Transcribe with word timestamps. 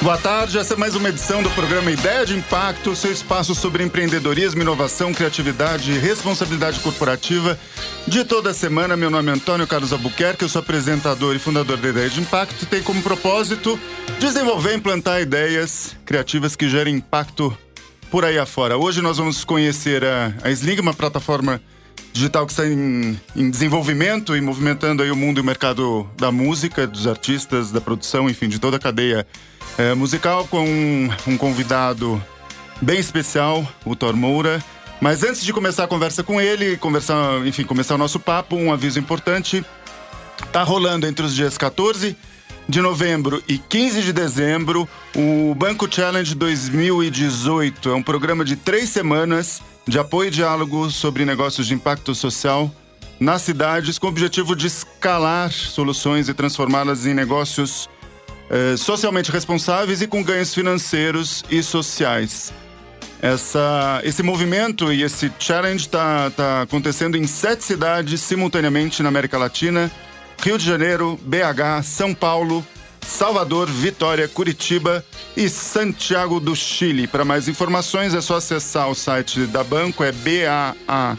Boa 0.00 0.16
tarde, 0.16 0.56
essa 0.56 0.74
é 0.74 0.76
mais 0.76 0.94
uma 0.94 1.08
edição 1.08 1.42
do 1.42 1.50
programa 1.50 1.90
Ideia 1.90 2.24
de 2.24 2.36
Impacto, 2.36 2.94
seu 2.94 3.10
espaço 3.10 3.52
sobre 3.52 3.82
empreendedorismo, 3.82 4.62
inovação, 4.62 5.12
criatividade 5.12 5.90
e 5.90 5.98
responsabilidade 5.98 6.78
corporativa. 6.78 7.58
De 8.06 8.24
toda 8.24 8.54
semana, 8.54 8.96
meu 8.96 9.10
nome 9.10 9.28
é 9.28 9.34
Antônio 9.34 9.66
Carlos 9.66 9.92
Albuquerque, 9.92 10.44
eu 10.44 10.48
sou 10.48 10.60
apresentador 10.60 11.34
e 11.34 11.40
fundador 11.40 11.76
da 11.78 11.88
Ideia 11.88 12.08
de 12.08 12.20
Impacto 12.20 12.62
e 12.62 12.66
tem 12.66 12.80
como 12.80 13.02
propósito 13.02 13.78
desenvolver 14.20 14.74
e 14.74 14.76
implantar 14.76 15.20
ideias 15.20 15.96
criativas 16.06 16.54
que 16.54 16.68
gerem 16.68 16.94
impacto 16.94 17.56
por 18.08 18.24
aí 18.24 18.38
afora. 18.38 18.78
Hoje 18.78 19.02
nós 19.02 19.18
vamos 19.18 19.44
conhecer 19.44 20.04
a, 20.04 20.32
a 20.44 20.50
Sling, 20.52 20.78
uma 20.78 20.94
plataforma 20.94 21.60
digital 22.12 22.46
que 22.46 22.52
está 22.52 22.66
em, 22.66 23.20
em, 23.34 23.50
desenvolvimento 23.50 24.36
e 24.36 24.40
movimentando 24.40 25.02
aí 25.02 25.10
o 25.10 25.16
mundo 25.16 25.38
e 25.38 25.40
o 25.40 25.44
mercado 25.44 26.08
da 26.16 26.30
música, 26.30 26.86
dos 26.86 27.08
artistas, 27.08 27.72
da 27.72 27.80
produção, 27.80 28.30
enfim, 28.30 28.48
de 28.48 28.60
toda 28.60 28.76
a 28.76 28.80
cadeia 28.80 29.26
é, 29.78 29.94
musical 29.94 30.46
com 30.48 30.68
um, 30.68 31.08
um 31.26 31.38
convidado 31.38 32.22
bem 32.82 32.98
especial, 32.98 33.66
o 33.84 33.94
Thor 33.94 34.16
Moura. 34.16 34.62
Mas 35.00 35.22
antes 35.22 35.44
de 35.44 35.52
começar 35.52 35.84
a 35.84 35.88
conversa 35.88 36.24
com 36.24 36.40
ele, 36.40 36.76
conversar, 36.76 37.46
enfim, 37.46 37.62
começar 37.62 37.94
o 37.94 37.98
nosso 37.98 38.18
papo, 38.18 38.56
um 38.56 38.72
aviso 38.72 38.98
importante. 38.98 39.64
Tá 40.52 40.64
rolando 40.64 41.06
entre 41.06 41.24
os 41.24 41.34
dias 41.34 41.56
14 41.56 42.16
de 42.68 42.80
novembro 42.80 43.42
e 43.48 43.56
15 43.56 44.02
de 44.02 44.12
dezembro 44.12 44.88
o 45.14 45.54
Banco 45.54 45.88
Challenge 45.90 46.34
2018. 46.34 47.88
É 47.88 47.94
um 47.94 48.02
programa 48.02 48.44
de 48.44 48.56
três 48.56 48.88
semanas 48.88 49.62
de 49.86 49.98
apoio 49.98 50.28
e 50.28 50.32
diálogo 50.32 50.90
sobre 50.90 51.24
negócios 51.24 51.66
de 51.66 51.74
impacto 51.74 52.14
social 52.14 52.70
nas 53.18 53.42
cidades, 53.42 53.98
com 53.98 54.06
o 54.06 54.10
objetivo 54.10 54.54
de 54.54 54.66
escalar 54.66 55.50
soluções 55.50 56.28
e 56.28 56.34
transformá-las 56.34 57.06
em 57.06 57.14
negócios 57.14 57.88
eh, 58.50 58.76
socialmente 58.76 59.30
responsáveis 59.30 60.02
e 60.02 60.06
com 60.06 60.22
ganhos 60.22 60.54
financeiros 60.54 61.44
e 61.50 61.62
sociais. 61.62 62.52
Essa, 63.20 64.00
esse 64.04 64.22
movimento 64.22 64.92
e 64.92 65.02
esse 65.02 65.32
challenge 65.38 65.86
está 65.86 66.30
tá 66.30 66.62
acontecendo 66.62 67.16
em 67.16 67.26
sete 67.26 67.64
cidades 67.64 68.20
simultaneamente 68.20 69.02
na 69.02 69.08
América 69.08 69.36
Latina: 69.36 69.90
Rio 70.40 70.56
de 70.56 70.64
Janeiro, 70.64 71.18
BH, 71.22 71.82
São 71.82 72.14
Paulo, 72.14 72.64
Salvador, 73.00 73.68
Vitória, 73.68 74.28
Curitiba 74.28 75.04
e 75.36 75.48
Santiago 75.48 76.38
do 76.38 76.54
Chile. 76.54 77.08
Para 77.08 77.24
mais 77.24 77.48
informações 77.48 78.14
é 78.14 78.20
só 78.20 78.36
acessar 78.36 78.88
o 78.88 78.94
site 78.94 79.46
da 79.46 79.64
banco, 79.64 80.04
é 80.04 80.12
banko.com 80.12 81.18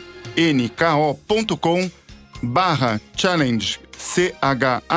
barra 2.42 3.00
challenge, 3.16 3.80
C-H-A-L-L-E-N-G-E. 3.98 4.90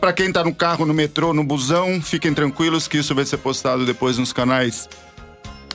Para 0.00 0.12
quem 0.12 0.28
está 0.28 0.42
no 0.42 0.54
carro, 0.54 0.86
no 0.86 0.94
metrô, 0.94 1.34
no 1.34 1.44
busão, 1.44 2.00
fiquem 2.00 2.32
tranquilos 2.32 2.88
que 2.88 2.98
isso 2.98 3.14
vai 3.14 3.24
ser 3.26 3.36
postado 3.38 3.84
depois 3.84 4.16
nos 4.16 4.32
canais 4.32 4.88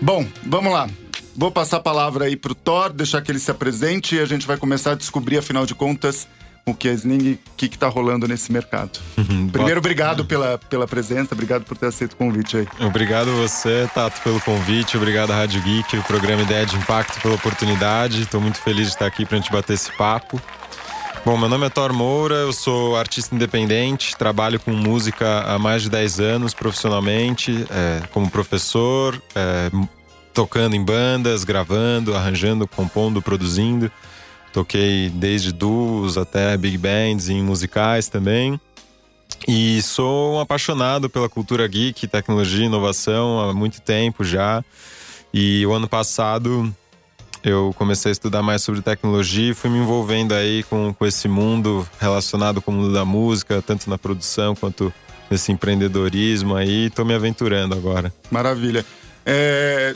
Bom, 0.00 0.26
vamos 0.44 0.72
lá. 0.72 0.88
Vou 1.36 1.50
passar 1.50 1.78
a 1.78 1.80
palavra 1.80 2.26
aí 2.26 2.36
pro 2.36 2.54
Thor, 2.54 2.92
deixar 2.92 3.22
que 3.22 3.30
ele 3.30 3.38
se 3.38 3.50
apresente 3.50 4.16
e 4.16 4.20
a 4.20 4.24
gente 4.24 4.46
vai 4.46 4.56
começar 4.56 4.92
a 4.92 4.94
descobrir, 4.94 5.38
afinal 5.38 5.64
de 5.64 5.74
contas, 5.74 6.28
o 6.66 6.74
que 6.74 6.88
é 6.88 6.92
Sling, 6.92 7.32
o 7.32 7.38
que 7.56 7.66
está 7.66 7.88
rolando 7.88 8.26
nesse 8.28 8.52
mercado. 8.52 8.98
Primeiro, 9.52 9.80
obrigado 9.80 10.24
pela, 10.24 10.58
pela 10.58 10.86
presença, 10.86 11.34
obrigado 11.34 11.64
por 11.64 11.76
ter 11.76 11.86
aceito 11.86 12.12
o 12.12 12.16
convite 12.16 12.56
aí. 12.58 12.68
Obrigado 12.80 13.30
você, 13.32 13.88
Tato, 13.94 14.20
pelo 14.22 14.40
convite, 14.40 14.96
obrigado 14.96 15.30
à 15.30 15.36
Rádio 15.36 15.62
Geek, 15.62 15.96
o 15.96 16.02
programa 16.02 16.42
Ideia 16.42 16.66
de 16.66 16.76
Impacto 16.76 17.20
pela 17.20 17.34
oportunidade. 17.34 18.22
Estou 18.22 18.40
muito 18.40 18.60
feliz 18.60 18.88
de 18.88 18.92
estar 18.94 19.06
aqui 19.06 19.24
para 19.24 19.38
a 19.38 19.40
gente 19.40 19.52
bater 19.52 19.74
esse 19.74 19.90
papo. 19.96 20.40
Bom, 21.22 21.36
meu 21.36 21.50
nome 21.50 21.66
é 21.66 21.68
Thor 21.68 21.92
Moura, 21.92 22.36
eu 22.36 22.52
sou 22.52 22.96
artista 22.96 23.34
independente, 23.34 24.16
trabalho 24.16 24.58
com 24.58 24.70
música 24.70 25.42
há 25.42 25.58
mais 25.58 25.82
de 25.82 25.90
10 25.90 26.18
anos 26.18 26.54
profissionalmente, 26.54 27.66
é, 27.70 28.02
como 28.10 28.30
professor, 28.30 29.20
é, 29.34 29.70
tocando 30.32 30.74
em 30.74 30.82
bandas, 30.82 31.44
gravando, 31.44 32.16
arranjando, 32.16 32.66
compondo, 32.66 33.20
produzindo. 33.20 33.92
Toquei 34.50 35.10
desde 35.10 35.52
duos 35.52 36.16
até 36.16 36.56
big 36.56 36.78
bands 36.78 37.28
em 37.28 37.42
musicais 37.42 38.08
também. 38.08 38.58
E 39.46 39.82
sou 39.82 40.36
um 40.36 40.40
apaixonado 40.40 41.10
pela 41.10 41.28
cultura 41.28 41.68
geek, 41.68 42.06
tecnologia 42.06 42.64
e 42.64 42.66
inovação 42.66 43.40
há 43.40 43.52
muito 43.52 43.82
tempo 43.82 44.24
já. 44.24 44.64
E 45.34 45.66
o 45.66 45.72
ano 45.72 45.86
passado 45.86 46.74
eu 47.42 47.74
comecei 47.76 48.10
a 48.10 48.12
estudar 48.12 48.42
mais 48.42 48.62
sobre 48.62 48.82
tecnologia 48.82 49.50
e 49.50 49.54
fui 49.54 49.70
me 49.70 49.78
envolvendo 49.78 50.34
aí 50.34 50.62
com, 50.64 50.92
com 50.92 51.06
esse 51.06 51.28
mundo 51.28 51.88
relacionado 51.98 52.60
com 52.60 52.70
o 52.70 52.74
mundo 52.74 52.92
da 52.92 53.04
música, 53.04 53.62
tanto 53.62 53.88
na 53.88 53.96
produção 53.96 54.54
quanto 54.54 54.92
nesse 55.30 55.52
empreendedorismo 55.52 56.54
aí. 56.54 56.86
Estou 56.86 57.04
me 57.04 57.14
aventurando 57.14 57.74
agora. 57.74 58.12
Maravilha. 58.30 58.84
É, 59.24 59.94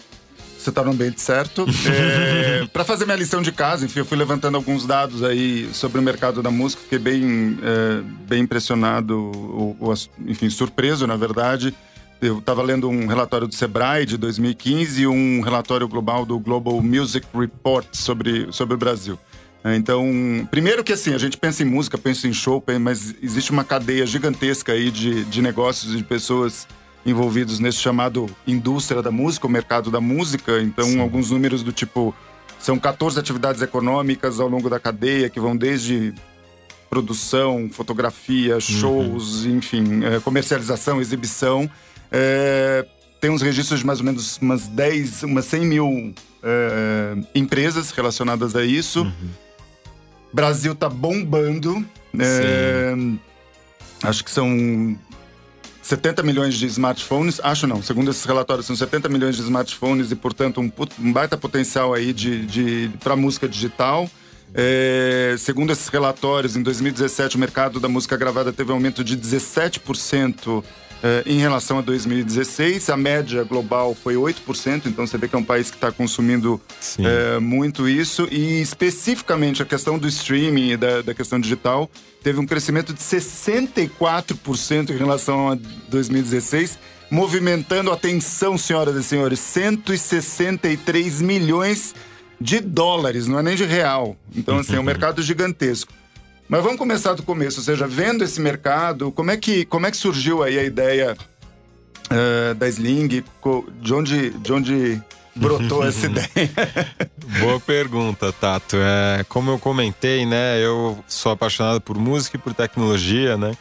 você 0.65 0.71
está 0.71 0.83
no 0.83 0.93
ambiente 0.93 1.21
certo. 1.21 1.67
É, 1.87 2.67
para 2.73 2.85
fazer 2.85 3.05
minha 3.05 3.17
lição 3.17 3.43
de 3.43 3.53
casa, 3.53 3.85
enfim, 3.85 3.99
eu 3.99 4.05
fui 4.05 4.17
levantando 4.17 4.57
alguns 4.57 4.87
dados 4.87 5.23
aí 5.23 5.69
sobre 5.73 5.99
o 5.99 6.03
mercado 6.03 6.43
da 6.43 6.51
música, 6.51 6.83
fiquei 6.83 6.99
bem, 6.99 7.59
é, 7.63 8.03
bem 8.27 8.43
impressionado, 8.43 9.17
ou, 9.17 9.77
ou, 9.79 9.95
enfim, 10.27 10.49
surpreso, 10.49 11.07
na 11.07 11.17
verdade. 11.17 11.75
Eu 12.21 12.39
estava 12.39 12.63
lendo 12.63 12.89
um 12.89 13.07
relatório 13.07 13.47
do 13.47 13.55
Sebrae 13.55 14.07
de 14.07 14.17
2015 14.17 15.03
e 15.03 15.07
um 15.07 15.41
relatório 15.41 15.87
global 15.87 16.25
do 16.25 16.39
Global 16.39 16.81
Music 16.81 17.27
Report 17.35 17.87
sobre, 17.93 18.51
sobre 18.53 18.75
o 18.75 18.79
Brasil. 18.79 19.19
Então, 19.65 20.07
primeiro 20.51 20.85
que 20.85 20.93
assim, 20.93 21.15
a 21.15 21.19
gente 21.19 21.39
pensa 21.39 21.63
em 21.63 21.67
música, 21.67 21.97
pensa 21.97 22.29
em 22.29 22.33
show, 22.35 22.63
mas 22.81 23.15
existe 23.23 23.51
uma 23.51 23.65
cadeia 23.65 24.05
gigantesca 24.05 24.73
aí 24.73 24.91
de, 24.91 25.25
de 25.25 25.41
negócios 25.41 25.95
e 25.95 25.97
de 25.97 26.05
pessoas 26.05 26.69
envolvidos 27.07 27.59
nesse 27.61 27.79
chamado 27.79 28.27
indústria 28.47 29.03
da 29.03 29.11
música, 29.11 29.47
o 29.47 29.51
mercado 29.51 29.91
da 29.91 30.01
música. 30.01 30.61
Então, 30.61 30.85
Sim. 30.85 31.01
alguns 31.01 31.31
números 31.31 31.63
do 31.63 31.73
tipo. 31.73 32.15
São 32.59 32.79
14 32.79 33.19
atividades 33.19 33.61
econômicas 33.61 34.41
ao 34.41 34.49
longo 34.49 34.71
da 34.71 34.81
cadeia, 34.81 35.29
que 35.29 35.39
vão 35.39 35.55
desde 35.55 36.15
produção, 36.89 37.69
fotografia, 37.71 38.55
uhum. 38.55 38.61
shows, 38.61 39.45
uhum. 39.45 39.57
enfim, 39.57 40.05
é, 40.05 40.21
comercialização, 40.21 41.01
exibição. 41.01 41.71
É, 42.17 42.87
tem 43.21 43.29
uns 43.29 43.43
registros 43.43 43.81
de 43.81 43.87
mais 43.87 43.99
ou 43.99 44.05
menos 44.05 44.39
umas 44.41 44.69
10, 44.69 45.25
umas 45.25 45.47
100 45.47 45.61
mil 45.67 46.15
é, 46.45 47.17
empresas 47.35 47.91
relacionadas 47.91 48.55
a 48.55 48.65
isso. 48.65 49.03
Uhum. 49.03 49.31
Brasil 50.33 50.77
tá 50.77 50.89
bombando. 50.89 51.85
É, 52.17 52.95
acho 54.05 54.23
que 54.23 54.31
são 54.31 54.97
70 55.83 56.23
milhões 56.23 56.55
de 56.55 56.67
smartphones, 56.67 57.41
acho 57.43 57.67
não, 57.67 57.83
segundo 57.83 58.11
esses 58.11 58.25
relatórios, 58.25 58.67
são 58.67 58.77
70 58.77 59.09
milhões 59.09 59.37
de 59.37 59.43
smartphones 59.43 60.13
e, 60.13 60.15
portanto, 60.15 60.61
um, 60.61 60.71
um 61.01 61.13
baita 61.13 61.37
potencial 61.37 61.93
aí 61.93 62.13
de, 62.13 62.47
de, 62.47 62.91
para 63.03 63.17
música 63.17 63.49
digital. 63.49 64.09
É, 64.55 65.35
segundo 65.37 65.73
esses 65.73 65.89
relatórios, 65.89 66.57
em 66.57 66.63
2017, 66.63 67.35
o 67.37 67.41
mercado 67.41 67.81
da 67.81 67.89
música 67.89 68.17
gravada 68.17 68.53
teve 68.53 68.71
um 68.71 68.75
aumento 68.75 69.03
de 69.03 69.19
17% 69.19 70.63
é, 70.63 70.65
em 71.27 71.39
relação 71.39 71.79
a 71.79 71.83
2016. 71.83 72.89
A 72.91 72.97
média 72.97 73.45
global 73.45 73.95
foi 73.95 74.15
8%, 74.15 74.87
então 74.87 75.07
você 75.07 75.19
vê 75.19 75.29
que 75.29 75.35
é 75.35 75.39
um 75.39 75.45
país 75.45 75.71
que 75.71 75.77
está 75.77 75.93
consumindo 75.93 76.61
é, 76.99 77.39
muito 77.39 77.89
isso. 77.89 78.27
E 78.31 78.61
especificamente 78.61 79.63
a 79.63 79.67
questão 79.67 79.99
do 79.99 80.09
streaming 80.09 80.71
e 80.71 80.77
da, 80.77 81.03
da 81.03 81.15
questão 81.15 81.39
digital 81.39 81.91
teve 82.23 82.41
um 82.41 82.47
crescimento 82.47 82.95
de 82.95 83.01
64% 83.01 84.91
em 84.91 84.97
relação 84.97 85.51
a 85.51 85.59
2016 85.89 86.79
movimentando, 87.11 87.93
atenção, 87.93 88.59
senhoras 88.59 88.97
e 88.97 89.05
senhores, 89.05 89.39
163 89.39 91.23
milhões 91.23 91.95
de 92.41 92.61
dólares, 92.61 93.29
não 93.29 93.39
é 93.39 93.43
nem 93.43 93.57
de 93.57 93.65
real. 93.65 94.17
Então, 94.35 94.59
assim, 94.59 94.75
é 94.75 94.81
um 94.81 94.85
mercado 94.85 95.23
gigantesco. 95.23 95.93
Mas 96.49 96.63
vamos 96.63 96.79
começar 96.79 97.15
do 97.15 97.23
começo, 97.23 97.61
ou 97.61 97.65
seja, 97.65 97.87
vendo 97.87 98.23
esse 98.23 98.41
mercado, 98.41 99.11
como 99.11 99.31
é 99.31 99.37
que, 99.37 99.65
como 99.65 99.87
é 99.87 99.91
que 99.91 99.97
surgiu 99.97 100.43
aí 100.43 100.59
a 100.59 100.63
ideia 100.63 101.17
uh, 102.11 102.55
da 102.55 102.69
Sling? 102.69 103.09
De 103.81 103.95
onde, 103.95 104.31
de 104.31 104.53
onde 104.53 105.03
brotou 105.35 105.83
essa 105.89 106.07
ideia? 106.07 106.51
Boa 107.41 107.59
pergunta, 107.59 108.33
Tato. 108.33 108.77
É, 108.77 109.25
como 109.29 109.51
eu 109.51 109.59
comentei, 109.59 110.27
né, 110.27 110.59
eu 110.63 111.03
sou 111.09 111.33
apaixonado 111.33 111.81
por 111.81 111.97
música 111.97 112.37
e 112.37 112.41
por 112.41 112.53
tecnologia, 112.53 113.37
né? 113.37 113.57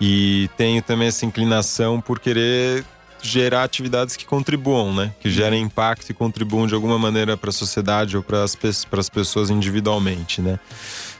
E 0.00 0.50
tenho 0.56 0.82
também 0.82 1.08
essa 1.08 1.24
inclinação 1.24 2.00
por 2.00 2.18
querer 2.18 2.84
gerar 3.22 3.64
atividades 3.64 4.16
que 4.16 4.26
contribuam, 4.26 4.94
né? 4.94 5.14
Que 5.18 5.30
gerem 5.30 5.62
impacto 5.62 6.10
e 6.10 6.14
contribuam 6.14 6.66
de 6.66 6.74
alguma 6.74 6.98
maneira 6.98 7.36
para 7.36 7.48
a 7.48 7.52
sociedade 7.52 8.16
ou 8.16 8.22
para 8.22 8.42
as 8.42 9.08
pessoas 9.08 9.48
individualmente, 9.48 10.42
né? 10.42 10.58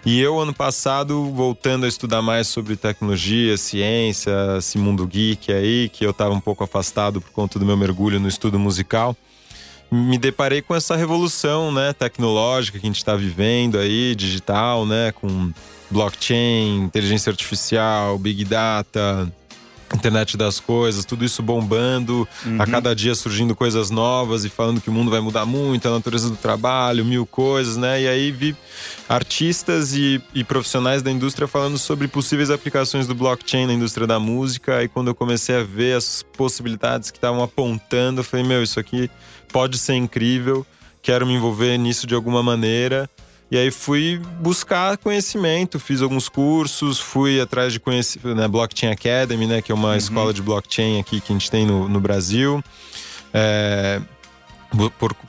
E 0.07 0.21
eu, 0.21 0.39
ano 0.39 0.53
passado, 0.53 1.31
voltando 1.33 1.87
a 1.87 1.89
estudar 1.89 2.21
mais 2.21 2.47
sobre 2.47 2.77
tecnologia, 2.77 3.57
ciência, 3.57 4.33
esse 4.59 4.77
mundo 4.77 5.07
geek 5.07 5.51
aí, 5.51 5.89
que 5.89 6.05
eu 6.05 6.11
estava 6.11 6.35
um 6.35 6.41
pouco 6.41 6.63
afastado 6.63 7.23
por 7.23 7.31
conta 7.31 7.59
do 7.59 7.65
meu 7.65 7.77
mergulho 7.77 8.21
no 8.21 8.29
estudo 8.29 8.59
musical, 8.59 9.17
me 9.91 10.19
deparei 10.19 10.61
com 10.61 10.75
essa 10.75 10.95
revolução 10.95 11.73
né, 11.73 11.95
tecnológica 11.95 12.79
que 12.79 12.85
a 12.85 12.89
gente 12.89 12.99
está 12.99 13.17
vivendo 13.17 13.79
aí, 13.79 14.15
digital, 14.15 14.85
né? 14.85 15.13
Com 15.13 15.53
blockchain, 15.91 16.83
inteligência 16.83 17.31
artificial, 17.31 18.19
big 18.19 18.45
data, 18.45 19.33
internet 19.93 20.37
das 20.37 20.61
coisas, 20.61 21.05
tudo 21.05 21.25
isso 21.25 21.43
bombando, 21.43 22.27
uhum. 22.45 22.61
a 22.61 22.67
cada 22.67 22.95
dia 22.95 23.15
surgindo 23.15 23.55
coisas 23.55 23.91
novas 23.91 24.45
e 24.45 24.49
falando 24.49 24.81
que 24.81 24.91
o 24.91 24.93
mundo 24.93 25.11
vai 25.11 25.21
mudar 25.21 25.45
muito, 25.45 25.87
a 25.87 25.91
natureza 25.91 26.31
do 26.31 26.37
trabalho, 26.37 27.05
mil 27.05 27.27
coisas, 27.27 27.77
né? 27.77 28.03
E 28.03 28.09
aí 28.09 28.31
vi 28.31 28.57
artistas 29.09 29.95
e, 29.95 30.23
e 30.35 30.43
profissionais 30.43 31.03
da 31.03 31.11
indústria 31.11 31.47
falando 31.47 31.79
sobre 31.79 32.09
possíveis 32.09 32.51
aplicações 32.51 33.07
do 33.07 33.15
blockchain 33.15 33.67
na 33.67 33.73
indústria 33.73 34.07
da 34.07 34.19
música. 34.19 34.77
Aí 34.77 34.89
quando 34.89 35.09
eu 35.09 35.15
comecei 35.15 35.57
a 35.57 35.63
ver 35.63 35.97
as 35.97 36.25
possibilidades 36.37 37.11
que 37.11 37.19
estavam 37.19 37.43
apontando, 37.43 38.21
eu 38.21 38.25
falei, 38.25 38.47
meu, 38.47 38.63
isso 38.63 38.81
aqui 38.81 39.11
pode 39.53 39.79
ser 39.79 39.95
incrível, 39.95 40.67
quero 41.03 41.27
me 41.27 41.35
envolver 41.35 41.77
nisso 41.79 42.07
de 42.07 42.15
alguma 42.15 42.43
maneira. 42.43 43.09
E 43.51 43.59
aí 43.59 43.71
fui 43.71 44.21
buscar 44.41 44.97
conhecimento, 44.97 45.79
fiz 45.79 46.03
alguns 46.03 46.29
cursos, 46.29 46.99
fui 46.99 47.41
atrás 47.41 47.73
de 47.73 47.79
conhecer 47.79 48.35
né, 48.35 48.49
Blockchain 48.49 48.91
Academy, 48.91 49.47
né, 49.47 49.63
que 49.63 49.71
é 49.71 49.75
uma 49.75 49.91
uhum. 49.91 49.97
escola 49.97 50.33
de 50.33 50.43
blockchain 50.43 50.99
aqui 50.99 51.21
que 51.21 51.33
a 51.33 51.35
gente 51.35 51.51
tem 51.51 51.67
no, 51.67 51.89
no 51.89 52.01
Brasil. 52.01 52.63
É, 53.33 54.01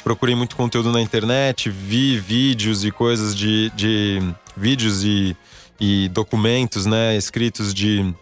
procurei 0.04 0.36
muito 0.36 0.56
conteúdo 0.56 0.92
na 0.92 1.02
internet, 1.02 1.70
vi 1.70 2.18
vídeos 2.18 2.84
e 2.84 2.92
coisas 2.92 3.36
de, 3.36 3.70
de 3.76 4.20
vídeos 4.56 5.04
e, 5.04 5.36
e 5.80 6.10
documentos, 6.10 6.86
né, 6.86 7.16
escritos 7.16 7.74
de 7.74 8.14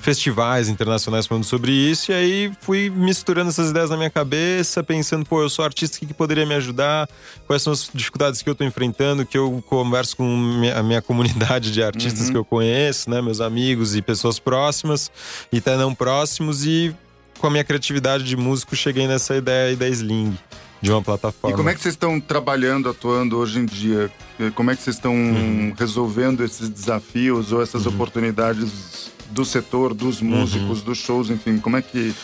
festivais 0.00 0.68
internacionais 0.68 1.26
falando 1.26 1.44
sobre 1.44 1.72
isso, 1.72 2.10
e 2.10 2.14
aí 2.14 2.52
fui 2.60 2.88
misturando 2.88 3.50
essas 3.50 3.70
ideias 3.70 3.90
na 3.90 3.96
minha 3.96 4.10
cabeça, 4.10 4.82
pensando, 4.82 5.24
pô, 5.26 5.42
eu 5.42 5.50
sou 5.50 5.64
artista, 5.64 5.96
o 5.96 6.00
que, 6.00 6.06
que 6.06 6.14
poderia 6.14 6.46
me 6.46 6.54
ajudar? 6.54 7.08
Quais 7.46 7.62
são 7.62 7.72
as 7.72 7.90
dificuldades 7.92 8.40
que 8.40 8.48
eu 8.48 8.54
tô 8.54 8.64
enfrentando, 8.64 9.26
que 9.26 9.36
eu 9.36 9.62
converso 9.66 10.16
com 10.16 10.62
a 10.74 10.82
minha 10.82 11.02
comunidade 11.02 11.70
de 11.70 11.82
artistas 11.82 12.26
uhum. 12.26 12.32
que 12.32 12.36
eu 12.38 12.44
conheço, 12.44 13.10
né? 13.10 13.20
Meus 13.20 13.40
amigos 13.40 13.94
e 13.94 14.00
pessoas 14.00 14.38
próximas 14.38 15.10
e 15.52 15.58
até 15.58 15.76
não 15.76 15.94
próximos, 15.94 16.64
e 16.64 16.94
com 17.38 17.46
a 17.46 17.50
minha 17.50 17.64
criatividade 17.64 18.24
de 18.24 18.36
músico 18.36 18.74
cheguei 18.74 19.06
nessa 19.06 19.36
ideia 19.36 19.68
aí 19.68 19.76
da 19.76 19.88
Sling 19.88 20.36
de 20.80 20.90
uma 20.90 21.02
plataforma. 21.02 21.54
E 21.54 21.56
como 21.56 21.68
é 21.68 21.74
que 21.74 21.80
vocês 21.80 21.94
estão 21.94 22.18
trabalhando, 22.18 22.88
atuando 22.88 23.36
hoje 23.36 23.58
em 23.58 23.66
dia? 23.66 24.10
Como 24.54 24.70
é 24.70 24.76
que 24.76 24.82
vocês 24.82 24.96
estão 24.96 25.12
uhum. 25.12 25.74
resolvendo 25.78 26.42
esses 26.42 26.70
desafios 26.70 27.52
ou 27.52 27.62
essas 27.62 27.84
uhum. 27.84 27.92
oportunidades 27.92 29.10
do 29.30 29.44
setor, 29.44 29.94
dos 29.94 30.20
músicos, 30.20 30.78
uhum. 30.80 30.84
dos 30.84 30.98
shows, 30.98 31.30
enfim, 31.30 31.58
como 31.58 31.76
é 31.76 31.82
que 31.82 32.14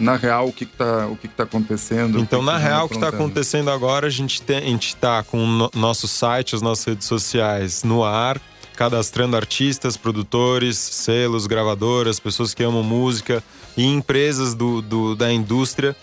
na 0.00 0.16
real 0.16 0.48
o 0.48 0.52
que 0.52 0.64
está 0.64 1.06
o 1.06 1.16
que 1.16 1.26
está 1.26 1.44
acontecendo? 1.44 2.18
Então 2.18 2.40
que 2.40 2.46
na 2.46 2.56
que 2.56 2.64
real 2.64 2.86
o 2.86 2.88
que 2.88 2.94
está 2.94 3.08
acontecendo 3.08 3.70
agora 3.70 4.06
a 4.06 4.10
gente 4.10 4.42
está 4.78 5.22
com 5.22 5.38
o 5.38 5.70
nosso 5.74 6.08
site, 6.08 6.54
as 6.54 6.62
nossas 6.62 6.84
redes 6.84 7.06
sociais 7.06 7.84
no 7.84 8.02
ar, 8.02 8.40
cadastrando 8.74 9.36
artistas, 9.36 9.96
produtores, 9.96 10.78
selos, 10.78 11.46
gravadoras, 11.46 12.18
pessoas 12.18 12.54
que 12.54 12.62
amam 12.62 12.82
música 12.82 13.42
e 13.76 13.84
empresas 13.84 14.54
do, 14.54 14.82
do 14.82 15.14
da 15.14 15.32
indústria 15.32 15.94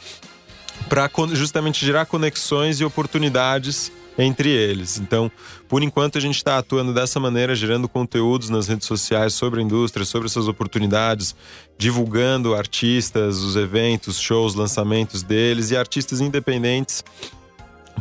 para 0.88 1.10
justamente 1.34 1.86
gerar 1.86 2.06
conexões 2.06 2.80
e 2.80 2.86
oportunidades 2.86 3.92
entre 4.20 4.50
eles. 4.50 5.00
Então, 5.00 5.32
por 5.68 5.82
enquanto, 5.82 6.18
a 6.18 6.22
gente 6.22 6.36
está 6.36 6.58
atuando 6.58 6.94
dessa 6.94 7.20
maneira, 7.20 7.56
gerando 7.56 7.88
conteúdos 7.88 8.50
nas 8.50 8.68
redes 8.68 8.86
sociais 8.86 9.34
sobre 9.34 9.62
a 9.62 9.64
indústria, 9.64 10.06
sobre 10.06 10.28
essas 10.28 10.48
oportunidades, 10.48 11.36
divulgando 11.78 12.54
artistas, 12.54 13.38
os 13.38 13.56
eventos, 13.56 14.20
shows, 14.20 14.56
lançamentos 14.56 15.24
deles 15.24 15.72
e 15.72 15.78
artistas 15.78 16.20
independentes 16.20 17.04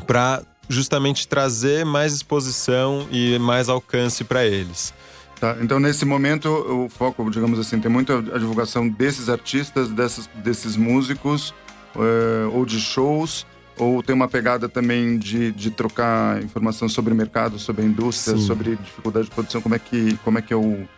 para 0.07 0.43
justamente 0.69 1.27
trazer 1.27 1.85
mais 1.85 2.13
exposição 2.13 3.07
e 3.11 3.39
mais 3.39 3.69
alcance 3.69 4.25
para 4.25 4.45
eles. 4.45 4.93
Tá, 5.41 5.57
então 5.61 5.79
nesse 5.79 6.05
momento 6.05 6.49
o 6.49 6.89
foco, 6.89 7.31
digamos 7.31 7.61
assim, 7.61 7.79
tem 7.79 7.91
muito 7.91 8.13
a 8.13 8.39
divulgação 8.39 8.89
desses 8.89 9.29
artistas, 9.29 9.89
dessas, 9.89 10.27
desses 10.35 10.77
músicos 10.77 11.55
uh, 11.95 12.51
ou 12.53 12.67
de 12.67 12.81
shows 12.81 13.47
ou 13.79 14.03
tem 14.03 14.15
uma 14.15 14.29
pegada 14.29 14.69
também 14.69 15.19
de, 15.19 15.53
de 15.53 15.71
trocar 15.71 16.43
informação 16.43 16.89
sobre 16.89 17.13
o 17.13 17.17
mercado, 17.17 17.59
sobre 17.59 17.83
a 17.83 17.85
indústria, 17.85 18.37
Sim. 18.37 18.47
sobre 18.47 18.77
dificuldade 18.77 19.27
de 19.27 19.31
produção? 19.31 19.61
Como 19.61 19.75
é 19.75 19.79
que, 19.79 20.17
como 20.25 20.39
é, 20.39 20.43
que 20.43 20.53
é 20.53 20.57
o, 20.57 20.89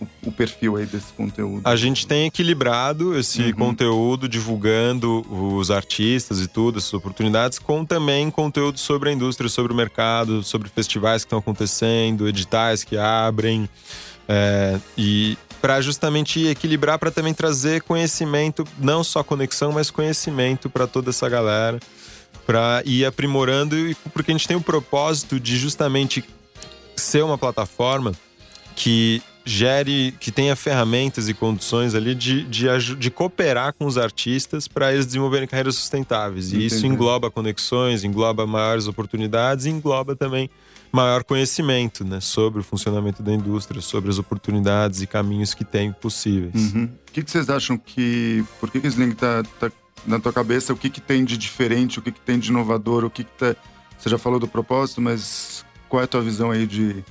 o, 0.00 0.06
o 0.26 0.32
perfil 0.32 0.76
aí 0.76 0.86
desse 0.86 1.12
conteúdo? 1.12 1.62
A 1.64 1.76
gente 1.76 2.06
tem 2.06 2.26
equilibrado 2.26 3.16
esse 3.16 3.42
uhum. 3.42 3.52
conteúdo, 3.52 4.28
divulgando 4.28 5.24
os 5.30 5.70
artistas 5.70 6.40
e 6.40 6.48
tudo, 6.48 6.78
essas 6.78 6.92
oportunidades, 6.92 7.58
com 7.58 7.84
também 7.84 8.30
conteúdo 8.30 8.78
sobre 8.78 9.10
a 9.10 9.12
indústria, 9.12 9.48
sobre 9.48 9.72
o 9.72 9.76
mercado, 9.76 10.42
sobre 10.42 10.68
festivais 10.68 11.22
que 11.22 11.28
estão 11.28 11.38
acontecendo, 11.38 12.28
editais 12.28 12.82
que 12.84 12.96
abrem. 12.96 13.68
É, 14.26 14.78
e 14.96 15.36
para 15.60 15.80
justamente 15.80 16.46
equilibrar, 16.46 16.98
para 16.98 17.10
também 17.10 17.32
trazer 17.32 17.82
conhecimento, 17.82 18.66
não 18.78 19.02
só 19.02 19.22
conexão, 19.22 19.72
mas 19.72 19.90
conhecimento 19.90 20.68
para 20.68 20.86
toda 20.86 21.10
essa 21.10 21.26
galera 21.26 21.78
para 22.46 22.82
ir 22.84 23.04
aprimorando, 23.04 23.76
porque 24.12 24.30
a 24.30 24.34
gente 24.34 24.48
tem 24.48 24.56
o 24.56 24.60
propósito 24.60 25.38
de 25.40 25.56
justamente 25.56 26.24
ser 26.96 27.24
uma 27.24 27.38
plataforma 27.38 28.12
que 28.76 29.22
gere, 29.44 30.14
que 30.18 30.32
tenha 30.32 30.56
ferramentas 30.56 31.28
e 31.28 31.34
condições 31.34 31.94
ali 31.94 32.14
de, 32.14 32.44
de, 32.44 32.66
de 32.96 33.10
cooperar 33.10 33.74
com 33.74 33.84
os 33.84 33.98
artistas 33.98 34.66
para 34.66 34.92
eles 34.92 35.04
desenvolverem 35.04 35.46
carreiras 35.46 35.74
sustentáveis. 35.76 36.52
E 36.52 36.64
isso 36.64 36.86
engloba 36.86 37.30
conexões, 37.30 38.04
engloba 38.04 38.46
maiores 38.46 38.86
oportunidades 38.86 39.66
e 39.66 39.70
engloba 39.70 40.16
também 40.16 40.48
maior 40.90 41.24
conhecimento 41.24 42.04
né, 42.04 42.20
sobre 42.20 42.60
o 42.60 42.64
funcionamento 42.64 43.22
da 43.22 43.32
indústria, 43.32 43.80
sobre 43.82 44.10
as 44.10 44.18
oportunidades 44.18 45.02
e 45.02 45.06
caminhos 45.06 45.52
que 45.52 45.64
tem 45.64 45.92
possíveis. 45.92 46.72
Uhum. 46.72 46.84
O 46.84 47.12
que, 47.12 47.22
que, 47.22 47.30
vocês 47.30 47.50
acham 47.50 47.76
que. 47.76 48.44
Por 48.60 48.70
que, 48.70 48.80
que 48.80 48.86
Sling 48.86 49.10
está 49.10 49.42
tá 49.58 49.70
na 50.06 50.18
tua 50.18 50.32
cabeça 50.32 50.72
o 50.72 50.76
que, 50.76 50.90
que 50.90 51.00
tem 51.00 51.24
de 51.24 51.36
diferente, 51.36 51.98
o 51.98 52.02
que, 52.02 52.12
que 52.12 52.20
tem 52.20 52.38
de 52.38 52.50
inovador, 52.50 53.04
o 53.04 53.10
que, 53.10 53.24
que 53.24 53.32
tá. 53.32 53.56
Você 53.98 54.08
já 54.08 54.18
falou 54.18 54.38
do 54.38 54.48
propósito, 54.48 55.00
mas 55.00 55.64
qual 55.88 56.00
é 56.00 56.04
a 56.04 56.08
tua 56.08 56.20
visão 56.20 56.50
aí 56.50 56.66
de, 56.66 57.04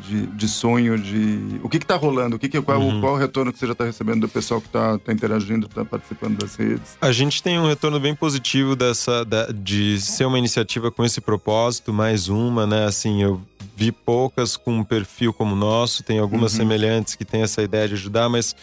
de, 0.00 0.26
de 0.26 0.48
sonho, 0.48 0.98
de. 0.98 1.60
O 1.62 1.68
que 1.68 1.76
está 1.76 1.96
rolando? 1.96 2.36
O 2.36 2.38
que 2.38 2.48
que, 2.48 2.60
qual, 2.60 2.80
uhum. 2.80 3.00
qual 3.00 3.14
o 3.14 3.16
retorno 3.16 3.52
que 3.52 3.58
você 3.58 3.66
já 3.66 3.72
está 3.72 3.84
recebendo 3.84 4.22
do 4.22 4.28
pessoal 4.28 4.60
que 4.60 4.66
está 4.66 4.98
tá 4.98 5.12
interagindo, 5.12 5.66
está 5.66 5.84
participando 5.84 6.38
das 6.38 6.56
redes? 6.56 6.96
A 7.00 7.12
gente 7.12 7.42
tem 7.42 7.58
um 7.58 7.66
retorno 7.66 7.98
bem 7.98 8.14
positivo 8.14 8.76
dessa, 8.76 9.24
da, 9.24 9.46
de 9.46 10.00
ser 10.00 10.24
uma 10.24 10.38
iniciativa 10.38 10.90
com 10.90 11.04
esse 11.04 11.20
propósito, 11.20 11.92
mais 11.92 12.28
uma, 12.28 12.66
né? 12.66 12.84
Assim, 12.84 13.22
eu 13.22 13.40
vi 13.76 13.92
poucas 13.92 14.56
com 14.56 14.78
um 14.78 14.82
perfil 14.82 15.34
como 15.34 15.54
o 15.54 15.58
nosso, 15.58 16.02
tem 16.02 16.18
algumas 16.18 16.52
uhum. 16.52 16.60
semelhantes 16.60 17.14
que 17.14 17.26
têm 17.26 17.42
essa 17.42 17.62
ideia 17.62 17.86
de 17.86 17.92
ajudar, 17.92 18.26
mas 18.26 18.56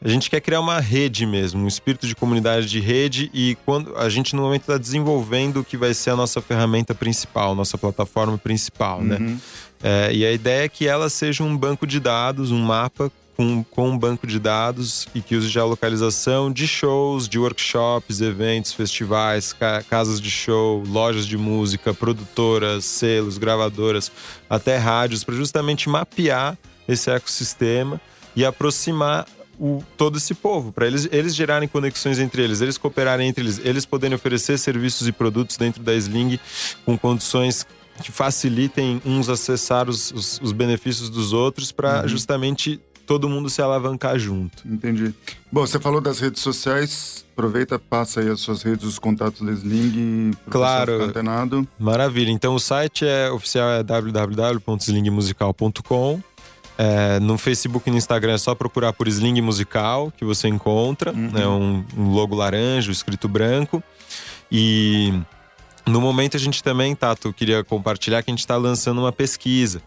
a 0.00 0.08
gente 0.08 0.30
quer 0.30 0.40
criar 0.40 0.60
uma 0.60 0.78
rede 0.78 1.26
mesmo, 1.26 1.64
um 1.64 1.66
espírito 1.66 2.06
de 2.06 2.14
comunidade 2.14 2.68
de 2.68 2.78
rede 2.78 3.28
e 3.34 3.56
quando 3.66 3.96
a 3.96 4.08
gente 4.08 4.36
no 4.36 4.42
momento 4.42 4.62
está 4.62 4.78
desenvolvendo 4.78 5.58
o 5.60 5.64
que 5.64 5.76
vai 5.76 5.92
ser 5.92 6.10
a 6.10 6.16
nossa 6.16 6.40
ferramenta 6.40 6.94
principal, 6.94 7.52
nossa 7.56 7.76
plataforma 7.76 8.38
principal, 8.38 9.02
né? 9.02 9.16
uhum. 9.16 9.26
né? 9.26 9.38
É, 9.82 10.12
e 10.12 10.26
a 10.26 10.32
ideia 10.32 10.64
é 10.64 10.68
que 10.68 10.86
ela 10.86 11.08
seja 11.08 11.42
um 11.42 11.56
banco 11.56 11.86
de 11.86 11.98
dados, 11.98 12.50
um 12.50 12.60
mapa 12.60 13.10
com, 13.40 13.64
com 13.64 13.88
um 13.88 13.98
banco 13.98 14.26
de 14.26 14.38
dados 14.38 15.08
e 15.14 15.22
que 15.22 15.34
use 15.34 15.48
geolocalização 15.48 16.52
de 16.52 16.68
shows, 16.68 17.26
de 17.26 17.38
workshops, 17.38 18.20
eventos, 18.20 18.74
festivais, 18.74 19.54
ca 19.54 19.82
casas 19.82 20.20
de 20.20 20.30
show, 20.30 20.82
lojas 20.86 21.26
de 21.26 21.38
música, 21.38 21.94
produtoras, 21.94 22.84
selos, 22.84 23.38
gravadoras, 23.38 24.12
até 24.48 24.76
rádios, 24.76 25.24
para 25.24 25.34
justamente 25.34 25.88
mapear 25.88 26.58
esse 26.86 27.10
ecossistema 27.10 27.98
e 28.36 28.44
aproximar 28.44 29.26
o, 29.58 29.82
todo 29.96 30.18
esse 30.18 30.34
povo, 30.34 30.72
para 30.72 30.86
eles, 30.86 31.08
eles 31.12 31.34
gerarem 31.34 31.68
conexões 31.68 32.18
entre 32.18 32.42
eles, 32.42 32.60
eles 32.60 32.78
cooperarem 32.78 33.28
entre 33.28 33.44
eles, 33.44 33.60
eles 33.62 33.84
poderem 33.84 34.14
oferecer 34.14 34.58
serviços 34.58 35.06
e 35.06 35.12
produtos 35.12 35.56
dentro 35.56 35.82
da 35.82 35.94
Sling 35.94 36.38
com 36.84 36.96
condições 36.96 37.66
que 38.02 38.10
facilitem 38.10 39.02
uns 39.04 39.28
acessar 39.28 39.88
os, 39.88 40.10
os, 40.12 40.40
os 40.42 40.52
benefícios 40.52 41.10
dos 41.10 41.32
outros 41.32 41.72
para 41.72 42.02
uhum. 42.02 42.08
justamente 42.08 42.80
todo 43.10 43.28
mundo 43.28 43.50
se 43.50 43.60
alavancar 43.60 44.16
junto. 44.20 44.62
Entendi. 44.64 45.12
Bom, 45.50 45.66
você 45.66 45.80
falou 45.80 46.00
das 46.00 46.20
redes 46.20 46.40
sociais. 46.40 47.24
Aproveita, 47.32 47.76
passa 47.76 48.20
aí 48.20 48.28
as 48.28 48.40
suas 48.40 48.62
redes, 48.62 48.84
os 48.84 49.00
contatos 49.00 49.44
da 49.44 49.50
Sling. 49.50 50.30
Claro. 50.48 51.02
Antenado. 51.02 51.66
Maravilha. 51.76 52.30
Então 52.30 52.54
o 52.54 52.60
site 52.60 53.04
é 53.04 53.28
oficial 53.30 53.68
é 53.70 53.82
www.slingmusical.com. 53.82 56.22
É, 56.78 57.18
no 57.18 57.36
Facebook 57.36 57.88
e 57.88 57.90
no 57.90 57.98
Instagram 57.98 58.34
é 58.34 58.38
só 58.38 58.54
procurar 58.54 58.92
por 58.92 59.08
Sling 59.08 59.40
Musical 59.40 60.12
que 60.16 60.24
você 60.24 60.46
encontra. 60.46 61.12
Uhum. 61.12 61.36
É 61.36 61.48
um, 61.48 61.84
um 61.96 62.12
logo 62.12 62.36
laranja, 62.36 62.92
escrito 62.92 63.26
branco. 63.26 63.82
E 64.52 65.12
no 65.90 66.00
momento 66.00 66.36
a 66.36 66.40
gente 66.40 66.62
também, 66.62 66.94
Tato, 66.94 67.32
queria 67.32 67.62
compartilhar 67.64 68.22
que 68.22 68.30
a 68.30 68.32
gente 68.32 68.40
está 68.40 68.56
lançando 68.56 69.00
uma 69.00 69.12
pesquisa. 69.12 69.82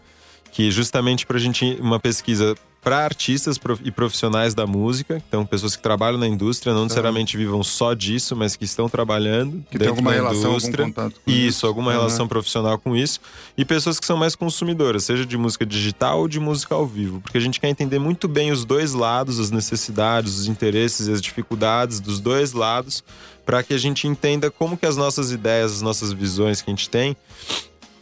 Que 0.52 0.70
justamente 0.70 1.26
para 1.26 1.36
a 1.36 1.40
gente. 1.40 1.76
Uma 1.80 1.98
pesquisa 1.98 2.54
para 2.84 3.02
artistas 3.02 3.58
e 3.82 3.90
profissionais 3.90 4.52
da 4.52 4.66
música, 4.66 5.22
então 5.26 5.46
pessoas 5.46 5.74
que 5.74 5.82
trabalham 5.82 6.18
na 6.18 6.28
indústria, 6.28 6.74
não 6.74 6.82
necessariamente 6.82 7.34
vivam 7.34 7.62
só 7.62 7.94
disso, 7.94 8.36
mas 8.36 8.56
que 8.56 8.64
estão 8.66 8.90
trabalhando 8.90 9.64
que 9.70 9.78
tem 9.78 9.88
alguma 9.88 10.12
relação, 10.12 10.50
indústria. 10.50 10.84
Algum 10.84 10.92
contato 10.92 11.20
com 11.24 11.30
isso, 11.30 11.40
isso, 11.40 11.66
alguma 11.66 11.90
uhum. 11.90 11.96
relação 11.96 12.28
profissional 12.28 12.78
com 12.78 12.94
isso, 12.94 13.20
e 13.56 13.64
pessoas 13.64 13.98
que 13.98 14.04
são 14.04 14.18
mais 14.18 14.36
consumidoras, 14.36 15.04
seja 15.04 15.24
de 15.24 15.38
música 15.38 15.64
digital 15.64 16.20
ou 16.20 16.28
de 16.28 16.38
música 16.38 16.74
ao 16.74 16.86
vivo, 16.86 17.22
porque 17.22 17.38
a 17.38 17.40
gente 17.40 17.58
quer 17.58 17.68
entender 17.68 17.98
muito 17.98 18.28
bem 18.28 18.52
os 18.52 18.66
dois 18.66 18.92
lados, 18.92 19.40
as 19.40 19.50
necessidades, 19.50 20.38
os 20.38 20.46
interesses 20.46 21.08
e 21.08 21.12
as 21.12 21.22
dificuldades 21.22 22.00
dos 22.00 22.20
dois 22.20 22.52
lados, 22.52 23.02
para 23.46 23.62
que 23.62 23.72
a 23.72 23.78
gente 23.78 24.06
entenda 24.06 24.50
como 24.50 24.76
que 24.76 24.84
as 24.84 24.96
nossas 24.96 25.32
ideias, 25.32 25.72
as 25.72 25.82
nossas 25.82 26.12
visões 26.12 26.60
que 26.60 26.70
a 26.70 26.74
gente 26.74 26.90
tem 26.90 27.16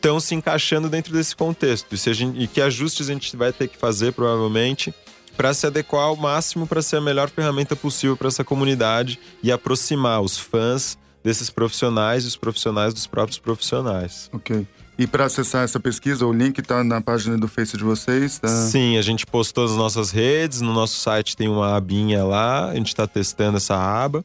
estão 0.02 0.18
se 0.18 0.35
encaixando 0.35 0.88
dentro 0.88 1.12
desse 1.12 1.35
contexto. 1.37 1.94
E, 1.94 2.12
gente, 2.12 2.42
e 2.42 2.49
que 2.49 2.61
ajustes 2.61 3.09
a 3.09 3.12
gente 3.12 3.37
vai 3.37 3.52
ter 3.52 3.68
que 3.68 3.78
fazer, 3.78 4.12
provavelmente, 4.12 4.92
para 5.37 5.54
se 5.54 5.64
adequar 5.64 6.02
ao 6.02 6.16
máximo 6.16 6.66
para 6.66 6.82
ser 6.82 6.97
a 6.97 7.00
melhor 7.00 7.30
ferramenta 7.30 7.76
possível 7.76 8.16
para 8.16 8.26
essa 8.26 8.42
comunidade 8.42 9.18
e 9.42 9.52
aproximar 9.52 10.21
os 10.21 10.37
fãs 10.37 10.99
desses 11.23 11.49
profissionais 11.49 12.25
e 12.25 12.26
os 12.26 12.37
profissionais 12.37 12.92
dos 12.92 13.06
próprios 13.06 13.38
profissionais. 13.38 14.28
Ok. 14.32 14.66
E 14.99 15.06
para 15.06 15.25
acessar 15.25 15.64
essa 15.64 15.80
pesquisa, 15.80 16.26
o 16.26 16.32
link 16.32 16.59
está 16.59 16.85
na 16.85 17.00
página 17.00 17.38
do 17.38 17.49
Face 17.49 17.76
de 17.76 17.85
vocês? 17.85 18.38
Tá? 18.38 18.49
Sim, 18.49 18.99
a 18.99 19.02
gente 19.02 19.25
postou 19.25 19.66
nas 19.66 19.76
nossas 19.76 20.11
redes, 20.11 20.61
no 20.61 20.75
nosso 20.75 20.97
site 20.97 21.37
tem 21.37 21.49
uma 21.49 21.76
abinha 21.76 22.25
lá, 22.25 22.71
a 22.71 22.75
gente 22.75 22.88
está 22.88 23.06
testando 23.06 23.56
essa 23.56 23.75
aba, 23.75 24.25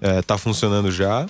está 0.00 0.34
é, 0.34 0.38
funcionando 0.38 0.90
já. 0.90 1.26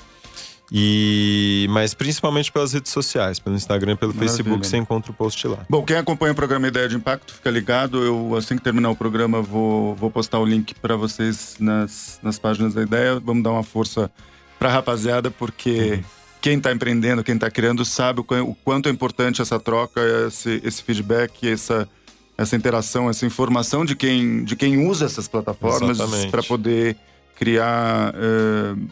E 0.71 1.67
mas 1.71 1.95
principalmente 1.95 2.53
pelas 2.53 2.73
redes 2.73 2.93
sociais, 2.93 3.39
pelo 3.39 3.57
Instagram, 3.57 3.97
pelo 3.97 4.13
Maravilha. 4.13 4.37
Facebook, 4.37 4.67
você 4.67 4.77
encontra 4.77 5.11
o 5.11 5.15
post 5.15 5.47
lá. 5.47 5.59
Bom, 5.69 5.83
quem 5.83 5.97
acompanha 5.97 6.33
o 6.33 6.35
programa 6.35 6.69
Ideia 6.69 6.89
de 6.89 6.97
Impacto, 6.97 7.33
fica 7.33 7.51
ligado. 7.51 8.03
Eu 8.03 8.37
assim 8.37 8.57
que 8.57 8.63
terminar 8.63 8.91
o 8.91 8.97
programa 8.97 9.41
vou, 9.41 9.95
vou 9.95 10.11
postar 10.11 10.39
o 10.39 10.45
link 10.45 10.75
para 10.75 10.95
vocês 10.97 11.57
nas, 11.59 12.21
nas 12.23 12.39
páginas 12.39 12.75
da 12.75 12.83
Ideia. 12.83 13.19
Vamos 13.19 13.43
dar 13.43 13.51
uma 13.51 13.63
força 13.63 14.11
para 14.59 14.69
a 14.69 14.73
rapaziada, 14.73 15.31
porque 15.31 15.93
uhum. 15.93 16.05
quem 16.41 16.59
está 16.59 16.71
empreendendo, 16.71 17.25
quem 17.25 17.37
está 17.37 17.51
criando, 17.51 17.85
sabe 17.85 18.21
o, 18.21 18.25
quanto 18.63 18.89
é 18.89 18.93
importante 18.93 19.41
essa 19.41 19.59
troca, 19.59 20.01
esse, 20.27 20.61
esse 20.65 20.83
feedback, 20.83 21.49
essa 21.49 21.89
essa 22.37 22.55
interação, 22.55 23.11
essa 23.11 23.27
informação 23.27 23.85
de 23.85 23.97
quem 23.97 24.45
de 24.45 24.55
quem 24.55 24.87
usa 24.87 25.07
essas 25.07 25.27
plataformas 25.27 25.99
para 26.31 26.41
poder 26.41 26.97
criar 27.35 28.15
uh, 28.15 28.89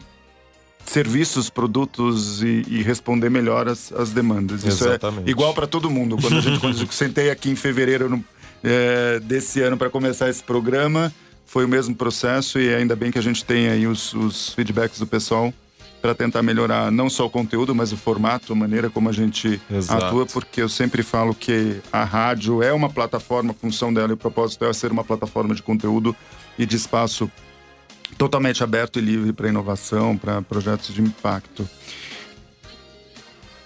serviços, 0.87 1.49
produtos 1.49 2.41
e, 2.41 2.63
e 2.67 2.81
responder 2.81 3.29
melhor 3.29 3.67
as, 3.67 3.91
as 3.91 4.11
demandas. 4.11 4.63
Isso 4.63 4.85
é 4.85 4.89
Exatamente. 4.89 5.27
é 5.27 5.31
igual 5.31 5.53
para 5.53 5.67
todo 5.67 5.89
mundo. 5.89 6.17
Quando 6.17 6.37
a 6.37 6.41
gente 6.41 6.59
quando 6.59 6.79
eu 6.79 6.87
sentei 6.91 7.29
aqui 7.29 7.49
em 7.49 7.55
fevereiro 7.55 8.09
no, 8.09 8.23
é, 8.63 9.19
desse 9.19 9.61
ano 9.61 9.77
para 9.77 9.89
começar 9.89 10.29
esse 10.29 10.41
programa, 10.41 11.13
foi 11.45 11.65
o 11.65 11.67
mesmo 11.67 11.95
processo 11.95 12.59
e 12.59 12.73
ainda 12.73 12.95
bem 12.95 13.11
que 13.11 13.19
a 13.19 13.21
gente 13.21 13.43
tem 13.43 13.69
aí 13.69 13.85
os, 13.85 14.13
os 14.13 14.53
feedbacks 14.53 14.99
do 14.99 15.07
pessoal 15.07 15.53
para 16.01 16.13
tentar 16.13 16.43
melhorar 16.43 16.91
não 16.91 17.09
só 17.09 17.25
o 17.25 17.29
conteúdo, 17.29 17.73
mas 17.73 17.91
o 17.91 17.97
formato, 17.97 18.53
a 18.53 18.55
maneira 18.55 18.89
como 18.89 19.09
a 19.09 19.11
gente 19.11 19.59
Exato. 19.69 20.05
atua, 20.05 20.25
porque 20.25 20.61
eu 20.61 20.69
sempre 20.69 21.01
falo 21.03 21.33
que 21.33 21.81
a 21.91 22.03
rádio 22.03 22.61
é 22.61 22.71
uma 22.71 22.89
plataforma, 22.89 23.51
a 23.51 23.53
função 23.53 23.93
dela 23.93 24.09
e 24.09 24.13
o 24.13 24.17
propósito 24.17 24.63
é 24.65 24.71
ser 24.73 24.91
uma 24.91 25.03
plataforma 25.03 25.55
de 25.55 25.63
conteúdo 25.63 26.15
e 26.57 26.65
de 26.65 26.75
espaço 26.75 27.29
totalmente 28.17 28.63
aberto 28.63 28.99
e 28.99 29.01
livre 29.01 29.33
para 29.33 29.49
inovação, 29.49 30.17
para 30.17 30.41
projetos 30.41 30.93
de 30.93 31.01
impacto. 31.01 31.67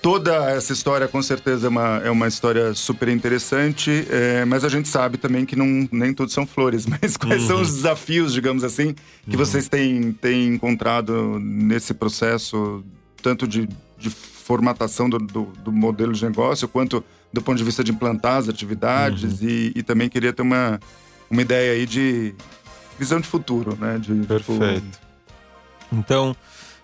Toda 0.02 0.50
essa 0.50 0.74
história, 0.74 1.08
com 1.08 1.22
certeza, 1.22 1.68
é 1.68 1.70
uma, 1.70 1.98
é 2.04 2.10
uma 2.10 2.28
história 2.28 2.74
super 2.74 3.08
interessante, 3.08 4.08
é, 4.10 4.44
mas 4.46 4.66
a 4.66 4.70
gente 4.70 4.90
sabe 4.90 5.16
também 5.20 5.46
que 5.46 5.56
não, 5.56 5.88
nem 5.92 6.12
tudo 6.12 6.32
são 6.32 6.48
flores. 6.48 6.88
Mas 6.90 7.16
quais 7.16 7.44
uhum. 7.44 7.48
são 7.48 7.62
os 7.62 7.76
desafios, 7.76 8.34
digamos 8.34 8.64
assim, 8.64 8.96
que 9.30 9.36
uhum. 9.36 9.38
vocês 9.38 9.70
têm, 9.70 10.12
têm 10.12 10.48
encontrado 10.48 11.40
nesse 11.40 11.94
processo, 11.94 12.84
tanto 13.22 13.48
de, 13.48 13.70
de 13.96 14.10
formatação 14.10 15.08
do, 15.08 15.20
do, 15.20 15.44
do, 15.64 15.72
modelo 15.72 16.14
de 16.14 16.26
negócio, 16.26 16.68
quanto 16.68 17.04
do 17.32 17.40
ponto 17.40 17.60
de 17.60 17.64
vista 17.64 17.84
de 17.84 17.92
implantar 17.92 18.38
as 18.38 18.50
atividades? 18.50 19.40
Uhum. 19.40 19.50
E, 19.50 19.72
e 19.76 19.84
também 19.84 20.10
queria 20.10 20.34
ter 20.34 20.42
uma, 20.42 20.80
uma 21.30 21.44
ideia 21.44 21.74
aí 21.74 21.86
de 21.86 22.34
visão 23.02 23.20
de 23.20 23.28
futuro, 23.28 23.76
né? 23.80 23.98
De, 23.98 24.14
tipo, 24.14 24.28
Perfeito. 24.28 24.82
Tipo... 24.82 24.98
Então, 25.92 26.36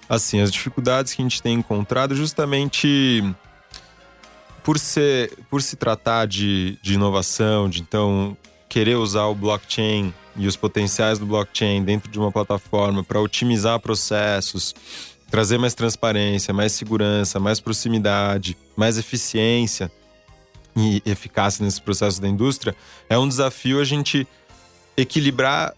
assim, 0.10 0.42
as 0.42 0.52
dificuldades 0.52 1.14
que 1.14 1.22
a 1.22 1.26
gente 1.26 1.42
tem 1.44 1.54
encontrado 1.54 2.16
justamente 2.16 3.24
por 4.64 4.80
ser, 4.80 5.32
por 5.48 5.62
se 5.62 5.76
tratar 5.76 6.26
de, 6.26 6.80
de 6.82 6.96
inovação, 6.96 7.70
de 7.70 7.82
então 7.82 8.36
querer 8.68 8.96
usar 8.96 9.26
o 9.26 9.36
blockchain 9.36 10.12
e 10.36 10.48
os 10.48 10.56
potenciais 10.56 11.20
do 11.20 11.26
blockchain 11.26 11.84
dentro 11.84 12.10
de 12.12 12.18
uma 12.18 12.32
plataforma 12.32 13.04
para 13.04 13.22
otimizar 13.22 13.80
processos, 13.80 14.74
trazer 15.30 15.60
mais 15.60 15.76
transparência, 15.76 16.52
mais 16.52 16.72
segurança, 16.72 17.40
mais 17.40 17.60
proximidade, 17.60 18.58
mais 18.76 18.98
eficiência 18.98 19.92
e 20.76 21.02
eficácia 21.06 21.64
nesse 21.64 21.82
processo 21.82 22.20
da 22.20 22.28
indústria, 22.28 22.76
é 23.08 23.18
um 23.18 23.28
desafio 23.28 23.80
a 23.80 23.84
gente 23.84 24.28
equilibrar 24.98 25.74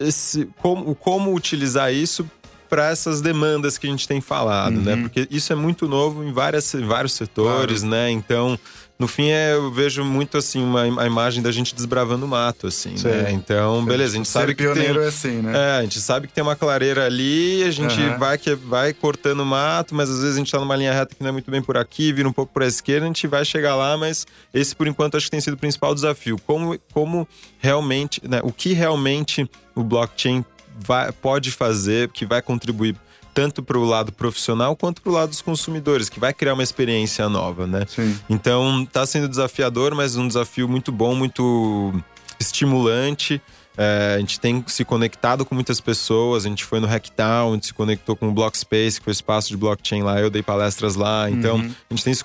esse, 0.00 0.48
como, 0.60 0.94
como 0.94 1.34
utilizar 1.34 1.92
isso 1.92 2.28
para 2.70 2.88
essas 2.88 3.20
demandas 3.20 3.76
que 3.76 3.86
a 3.88 3.90
gente 3.90 4.06
tem 4.06 4.20
falado, 4.20 4.80
né? 4.80 4.94
uhum. 4.94 4.96
né? 4.98 5.02
Porque 5.02 5.26
isso 5.28 5.52
é 5.52 5.56
muito 5.56 5.88
novo 5.88 6.22
em, 6.22 6.32
várias, 6.32 6.72
vários 6.72 7.14
setores, 7.14 7.80
claro. 7.80 7.90
né? 7.90 8.10
Então, 8.12 8.56
no 8.96 9.08
fim, 9.08 9.30
é, 9.30 9.54
eu 9.54 9.72
vejo 9.72 10.04
muito 10.04 10.38
assim 10.38 10.62
uma 10.62 10.82
a 10.82 11.06
imagem 11.06 11.42
da 11.42 11.50
gente 11.50 11.74
desbravando 11.74 12.26
o 12.26 12.28
mato, 12.28 12.68
assim, 12.68 12.96
Sim. 12.96 13.08
né? 13.08 13.32
Então, 13.32 13.84
beleza, 13.84 14.12
a 14.12 14.16
gente 14.18 14.28
sabe 14.28 14.54
que 14.54 14.62
tem, 14.72 14.86
é 14.86 15.06
assim, 15.06 15.42
né? 15.42 15.52
É, 15.56 15.78
a 15.78 15.82
gente 15.82 15.98
sabe 16.00 16.28
que 16.28 16.32
tem 16.32 16.44
uma 16.44 16.54
clareira 16.54 17.06
ali, 17.06 17.64
a 17.64 17.70
gente 17.72 18.00
uhum. 18.00 18.18
vai 18.18 18.38
que 18.38 18.54
vai 18.54 18.92
cortando 18.92 19.40
o 19.40 19.46
mato, 19.46 19.94
mas 19.94 20.08
às 20.08 20.20
vezes 20.20 20.36
a 20.36 20.38
gente 20.38 20.52
tá 20.52 20.60
numa 20.60 20.76
linha 20.76 20.92
reta 20.92 21.14
que 21.14 21.22
não 21.22 21.30
é 21.30 21.32
muito 21.32 21.50
bem 21.50 21.60
por 21.60 21.76
aqui, 21.76 22.12
vira 22.12 22.28
um 22.28 22.32
pouco 22.32 22.52
para 22.52 22.66
a 22.66 22.68
esquerda, 22.68 23.04
a 23.04 23.08
gente 23.08 23.26
vai 23.26 23.44
chegar 23.44 23.74
lá, 23.74 23.96
mas 23.96 24.26
esse 24.54 24.76
por 24.76 24.86
enquanto 24.86 25.16
acho 25.16 25.26
que 25.26 25.30
tem 25.32 25.40
sido 25.40 25.54
o 25.54 25.58
principal 25.58 25.92
desafio. 25.92 26.38
Como 26.46 26.78
como 26.92 27.26
realmente, 27.58 28.20
né, 28.22 28.40
o 28.44 28.52
que 28.52 28.74
realmente 28.74 29.50
o 29.74 29.82
blockchain 29.82 30.44
vai, 30.86 31.12
pode 31.12 31.50
fazer, 31.50 32.08
que 32.08 32.24
vai 32.24 32.42
contribuir 32.42 32.96
tanto 33.32 33.62
para 33.62 33.78
o 33.78 33.84
lado 33.84 34.12
profissional 34.12 34.76
quanto 34.76 35.00
para 35.00 35.10
o 35.10 35.14
lado 35.14 35.28
dos 35.30 35.40
consumidores, 35.40 36.08
que 36.08 36.18
vai 36.18 36.32
criar 36.34 36.54
uma 36.54 36.62
experiência 36.62 37.28
nova, 37.28 37.66
né? 37.66 37.86
Sim. 37.88 38.18
Então, 38.28 38.82
está 38.82 39.06
sendo 39.06 39.28
desafiador, 39.28 39.94
mas 39.94 40.16
um 40.16 40.26
desafio 40.26 40.68
muito 40.68 40.90
bom, 40.90 41.14
muito 41.14 41.92
estimulante. 42.38 43.40
É, 43.82 44.16
a 44.16 44.18
gente 44.18 44.38
tem 44.38 44.62
se 44.66 44.84
conectado 44.84 45.42
com 45.42 45.54
muitas 45.54 45.80
pessoas. 45.80 46.44
A 46.44 46.48
gente 46.50 46.66
foi 46.66 46.80
no 46.80 46.86
Hacktown, 46.86 47.52
a 47.52 47.54
gente 47.54 47.68
se 47.68 47.72
conectou 47.72 48.14
com 48.14 48.28
o 48.28 48.32
Blockspace, 48.32 48.98
que 48.98 49.04
foi 49.04 49.10
o 49.10 49.14
espaço 49.14 49.48
de 49.48 49.56
blockchain 49.56 50.02
lá. 50.02 50.20
Eu 50.20 50.28
dei 50.28 50.42
palestras 50.42 50.96
lá. 50.96 51.30
Então, 51.30 51.56
uhum. 51.56 51.70
a 51.88 51.94
gente 51.94 52.04
tem 52.04 52.12
se, 52.12 52.22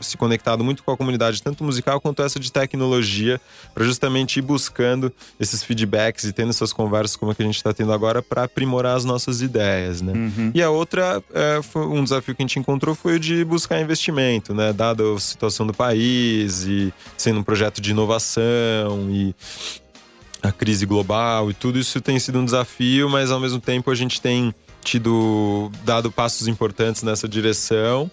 se, 0.00 0.16
conectado 0.16 0.64
muito 0.64 0.82
com 0.82 0.90
a 0.90 0.96
comunidade, 0.96 1.40
tanto 1.40 1.62
musical 1.62 2.00
quanto 2.00 2.22
essa 2.22 2.40
de 2.40 2.50
tecnologia, 2.50 3.40
para 3.72 3.84
justamente 3.84 4.40
ir 4.40 4.42
buscando 4.42 5.12
esses 5.38 5.62
feedbacks 5.62 6.24
e 6.24 6.32
tendo 6.32 6.50
essas 6.50 6.72
conversas 6.72 7.14
como 7.14 7.30
a 7.30 7.36
que 7.36 7.42
a 7.42 7.46
gente 7.46 7.56
está 7.56 7.72
tendo 7.72 7.92
agora 7.92 8.20
para 8.20 8.42
aprimorar 8.42 8.96
as 8.96 9.04
nossas 9.04 9.40
ideias, 9.40 10.02
né? 10.02 10.12
Uhum. 10.12 10.50
E 10.52 10.60
a 10.60 10.70
outra, 10.70 11.22
é, 11.32 11.60
um 11.76 12.02
desafio 12.02 12.34
que 12.34 12.42
a 12.42 12.44
gente 12.44 12.58
encontrou 12.58 12.96
foi 12.96 13.14
o 13.14 13.20
de 13.20 13.44
buscar 13.44 13.80
investimento, 13.80 14.52
né? 14.52 14.72
Dada 14.72 15.04
a 15.14 15.20
situação 15.20 15.68
do 15.68 15.72
país 15.72 16.64
e 16.64 16.92
sendo 17.16 17.38
um 17.38 17.44
projeto 17.44 17.80
de 17.80 17.92
inovação 17.92 19.08
e 19.08 19.32
a 20.46 20.52
crise 20.52 20.86
global 20.86 21.50
e 21.50 21.54
tudo 21.54 21.78
isso 21.78 22.00
tem 22.00 22.18
sido 22.18 22.38
um 22.38 22.44
desafio, 22.44 23.08
mas 23.08 23.30
ao 23.30 23.40
mesmo 23.40 23.60
tempo 23.60 23.90
a 23.90 23.94
gente 23.94 24.20
tem 24.20 24.54
tido 24.82 25.70
dado 25.84 26.10
passos 26.12 26.46
importantes 26.46 27.02
nessa 27.02 27.28
direção 27.28 28.10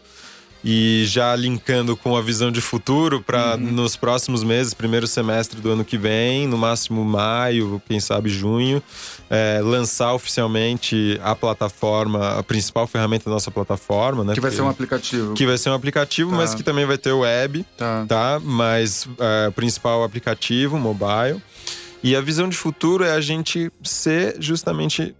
e 0.63 1.04
já 1.06 1.36
linkando 1.36 1.98
com 1.98 2.16
a 2.16 2.22
visão 2.22 2.50
de 2.50 2.62
futuro 2.62 3.22
para 3.22 3.56
uhum. 3.56 3.72
nos 3.72 3.98
próximos 3.98 4.44
meses, 4.44 4.74
primeiro 4.74 5.06
semestre 5.06 5.60
do 5.60 5.72
ano 5.72 5.84
que 5.84 5.98
vem, 5.98 6.48
no 6.48 6.58
máximo 6.58 7.04
maio, 7.04 7.82
quem 7.86 8.00
sabe 8.00 8.30
junho, 8.30 8.82
é, 9.30 9.60
lançar 9.62 10.13
oficialmente 10.13 11.20
a 11.22 11.36
plataforma, 11.36 12.40
a 12.40 12.44
principal 12.44 12.88
ferramenta 12.88 13.25
da 13.25 13.32
nossa 13.32 13.52
plataforma, 13.52 14.24
né? 14.24 14.34
Que 14.34 14.40
vai 14.40 14.52
ser 14.52 14.62
um 14.62 14.70
aplicativo. 14.70 15.34
Que 15.34 15.46
vai 15.46 15.58
ser 15.58 15.70
um 15.70 15.74
aplicativo, 15.74 16.32
tá. 16.32 16.38
mas 16.38 16.56
que 16.56 16.63
também 16.63 16.86
vai 16.86 16.98
ter 16.98 17.12
web, 17.12 17.66
tá? 17.78 18.06
tá? 18.08 18.42
Mas 18.42 19.08
é, 19.20 19.50
o 19.50 19.52
principal 19.52 20.04
aplicativo, 20.04 20.80
mobile. 20.80 21.42
E 22.03 22.17
a 22.17 22.22
visão 22.22 22.50
de 22.50 22.57
futuro 22.57 23.05
é 23.05 23.12
a 23.12 23.22
gente 23.22 23.72
ser 23.81 24.36
justamente 24.38 25.15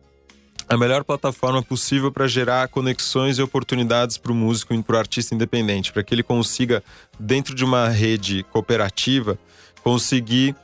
a 0.68 0.76
melhor 0.76 1.04
plataforma 1.06 1.64
possível 1.64 2.12
para 2.12 2.28
gerar 2.28 2.68
conexões 2.68 3.38
e 3.38 3.42
oportunidades 3.42 4.18
para 4.18 4.34
o 4.34 4.36
músico 4.36 4.74
e 4.74 4.84
para 4.84 4.98
o 4.98 5.00
artista 5.00 5.34
independente, 5.34 5.94
para 5.94 6.04
que 6.04 6.14
ele 6.14 6.24
consiga, 6.24 6.84
dentro 7.18 7.56
de 7.56 7.64
uma 7.64 7.88
rede 7.88 8.44
cooperativa, 8.52 9.40
conseguir 9.82 10.56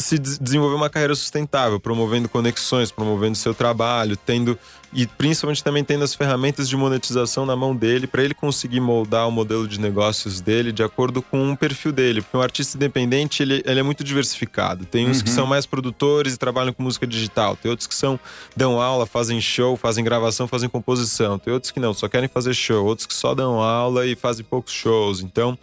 se 0.00 0.18
desenvolver 0.18 0.76
uma 0.76 0.88
carreira 0.88 1.14
sustentável, 1.14 1.80
promovendo 1.80 2.28
conexões, 2.28 2.90
promovendo 2.90 3.36
seu 3.36 3.52
trabalho, 3.52 4.16
tendo 4.16 4.56
e 4.92 5.06
principalmente 5.06 5.62
também 5.62 5.84
tendo 5.84 6.02
as 6.02 6.14
ferramentas 6.14 6.68
de 6.68 6.76
monetização 6.76 7.44
na 7.44 7.54
mão 7.54 7.76
dele 7.76 8.06
para 8.06 8.22
ele 8.22 8.32
conseguir 8.32 8.80
moldar 8.80 9.28
o 9.28 9.30
modelo 9.30 9.68
de 9.68 9.78
negócios 9.78 10.40
dele 10.40 10.72
de 10.72 10.82
acordo 10.82 11.20
com 11.20 11.52
o 11.52 11.56
perfil 11.56 11.92
dele, 11.92 12.22
porque 12.22 12.36
um 12.36 12.40
artista 12.40 12.76
independente 12.76 13.42
ele, 13.42 13.62
ele 13.66 13.80
é 13.80 13.82
muito 13.82 14.02
diversificado. 14.02 14.86
Tem 14.86 15.08
uns 15.08 15.18
uhum. 15.18 15.24
que 15.24 15.30
são 15.30 15.46
mais 15.46 15.66
produtores 15.66 16.34
e 16.34 16.38
trabalham 16.38 16.72
com 16.72 16.82
música 16.82 17.06
digital, 17.06 17.56
tem 17.56 17.70
outros 17.70 17.86
que 17.86 17.94
são 17.94 18.18
dão 18.56 18.80
aula, 18.80 19.04
fazem 19.04 19.40
show, 19.40 19.76
fazem 19.76 20.04
gravação, 20.04 20.46
fazem 20.46 20.68
composição, 20.68 21.38
tem 21.38 21.52
outros 21.52 21.72
que 21.72 21.80
não, 21.80 21.92
só 21.92 22.08
querem 22.08 22.28
fazer 22.28 22.54
show, 22.54 22.86
outros 22.86 23.06
que 23.06 23.14
só 23.14 23.34
dão 23.34 23.60
aula 23.60 24.06
e 24.06 24.14
fazem 24.14 24.44
poucos 24.44 24.72
shows. 24.72 25.20
Então, 25.20 25.58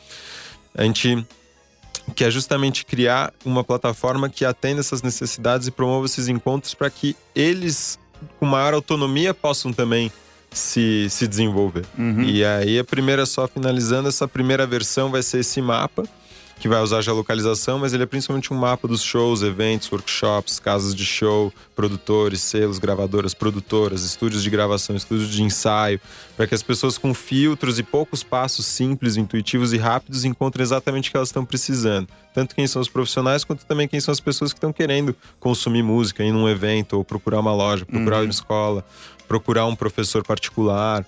a 0.76 0.84
gente 0.84 1.26
que 2.14 2.24
é 2.24 2.30
justamente 2.32 2.86
criar 2.86 3.34
uma 3.44 3.64
plataforma 3.64 4.30
que 4.30 4.46
atenda 4.46 4.80
essas 4.80 5.02
necessidades 5.02 5.68
e 5.68 5.72
promova 5.72 6.06
esses 6.06 6.28
encontros 6.28 6.74
para 6.74 6.90
que 6.90 7.16
eles, 7.34 7.98
com 8.40 8.46
maior 8.46 8.74
autonomia, 8.74 9.34
possam 9.34 9.74
também 9.74 10.12
se, 10.52 11.08
se 11.10 11.28
desenvolver. 11.28 11.86
Uhum. 11.98 12.22
E 12.24 12.46
aí, 12.46 12.80
a 12.80 12.84
primeira, 12.84 13.26
só 13.26 13.48
finalizando, 13.48 14.08
essa 14.08 14.28
primeira 14.28 14.66
versão 14.66 15.10
vai 15.10 15.24
ser 15.24 15.40
esse 15.40 15.62
mapa 15.62 16.04
que 16.60 16.68
vai 16.68 16.82
usar 16.82 17.02
já 17.02 17.12
a 17.12 17.16
localização, 17.16 17.80
mas 17.80 17.94
ele 17.94 18.04
é 18.04 18.06
principalmente 18.06 18.54
um 18.54 18.58
mapa 18.58 18.88
dos 18.88 19.04
shows, 19.04 19.42
eventos, 19.42 19.92
workshops, 19.92 20.60
casas 20.60 20.96
de 20.96 21.06
show, 21.06 21.54
produtores, 21.76 22.42
selos, 22.42 22.80
gravadoras, 22.80 23.34
produtoras, 23.34 24.04
estúdios 24.04 24.42
de 24.42 24.50
gravação, 24.50 24.96
estúdios 24.96 25.30
de 25.30 25.44
ensaio, 25.44 26.00
para 26.36 26.48
que 26.48 26.56
as 26.56 26.64
pessoas 26.64 26.98
com 26.98 27.14
filtros 27.14 27.78
e 27.78 27.84
poucos 27.84 28.24
passos 28.24 28.66
simples, 28.66 29.18
intuitivos 29.18 29.74
e 29.74 29.78
rápidos 29.78 30.24
encontrem 30.24 30.64
exatamente 30.64 31.10
o 31.10 31.12
que 31.12 31.18
elas 31.18 31.30
estão 31.30 31.46
precisando. 31.46 32.08
Tanto 32.34 32.56
quem 32.56 32.68
são 32.68 32.82
os 32.82 32.90
profissionais, 32.90 33.44
quanto 33.44 33.66
também 33.66 33.88
quem 33.88 34.00
são 34.00 34.12
as 34.12 34.20
pessoas 34.20 34.52
que 34.52 34.58
estão 34.58 34.74
querendo 34.74 35.16
consumir 35.40 35.84
música 35.84 36.24
em 36.24 36.34
um 36.34 36.50
evento, 36.50 36.98
ou 36.98 37.04
procurar 37.04 37.40
uma 37.40 37.54
loja, 37.54 37.86
procurar 37.86 38.18
uhum. 38.18 38.24
uma 38.24 38.32
escola, 38.32 38.86
procurar 39.28 39.66
um 39.66 39.76
professor 39.76 40.24
particular 40.24 41.06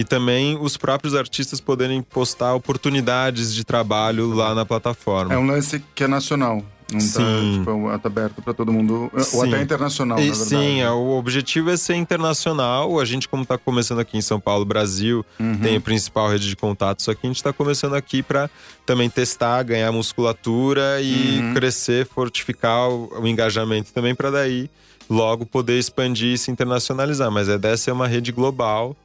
e 0.00 0.04
também 0.04 0.56
os 0.58 0.78
próprios 0.78 1.14
artistas 1.14 1.60
poderem 1.60 2.00
postar 2.00 2.54
oportunidades 2.54 3.54
de 3.54 3.64
trabalho 3.64 4.32
lá 4.32 4.54
na 4.54 4.64
plataforma. 4.64 5.34
É 5.34 5.36
um 5.36 5.46
lance 5.46 5.84
que 5.94 6.02
é 6.02 6.08
nacional. 6.08 6.64
Não 6.90 6.98
tá, 6.98 7.04
sim. 7.04 7.20
Tá, 7.20 7.58
tipo, 7.58 7.98
tá 7.98 8.08
aberto 8.08 8.40
para 8.40 8.54
todo 8.54 8.72
mundo, 8.72 9.12
sim. 9.18 9.36
ou 9.36 9.44
até 9.44 9.60
internacional, 9.60 10.18
e, 10.18 10.34
Sim, 10.34 10.80
é, 10.80 10.90
o 10.90 11.10
objetivo 11.10 11.68
é 11.68 11.76
ser 11.76 11.96
internacional. 11.96 12.98
A 12.98 13.04
gente, 13.04 13.28
como 13.28 13.42
está 13.42 13.58
começando 13.58 13.98
aqui 13.98 14.16
em 14.16 14.22
São 14.22 14.40
Paulo, 14.40 14.64
Brasil, 14.64 15.22
uhum. 15.38 15.58
tem 15.58 15.76
a 15.76 15.80
principal 15.82 16.30
rede 16.30 16.48
de 16.48 16.56
contatos 16.56 17.06
aqui. 17.06 17.20
A 17.24 17.26
gente 17.26 17.36
está 17.36 17.52
começando 17.52 17.92
aqui 17.92 18.22
para 18.22 18.48
também 18.86 19.10
testar, 19.10 19.62
ganhar 19.64 19.92
musculatura 19.92 20.98
e 21.02 21.40
uhum. 21.40 21.52
crescer, 21.52 22.06
fortificar 22.06 22.88
o, 22.88 23.20
o 23.20 23.28
engajamento 23.28 23.92
também, 23.92 24.14
para 24.14 24.30
daí 24.30 24.70
logo 25.10 25.44
poder 25.44 25.78
expandir 25.78 26.32
e 26.32 26.38
se 26.38 26.50
internacionalizar. 26.50 27.30
Mas 27.30 27.50
a 27.50 27.56
ideia 27.56 27.74
é 27.74 27.76
ser 27.76 27.92
uma 27.92 28.08
rede 28.08 28.32
global 28.32 28.96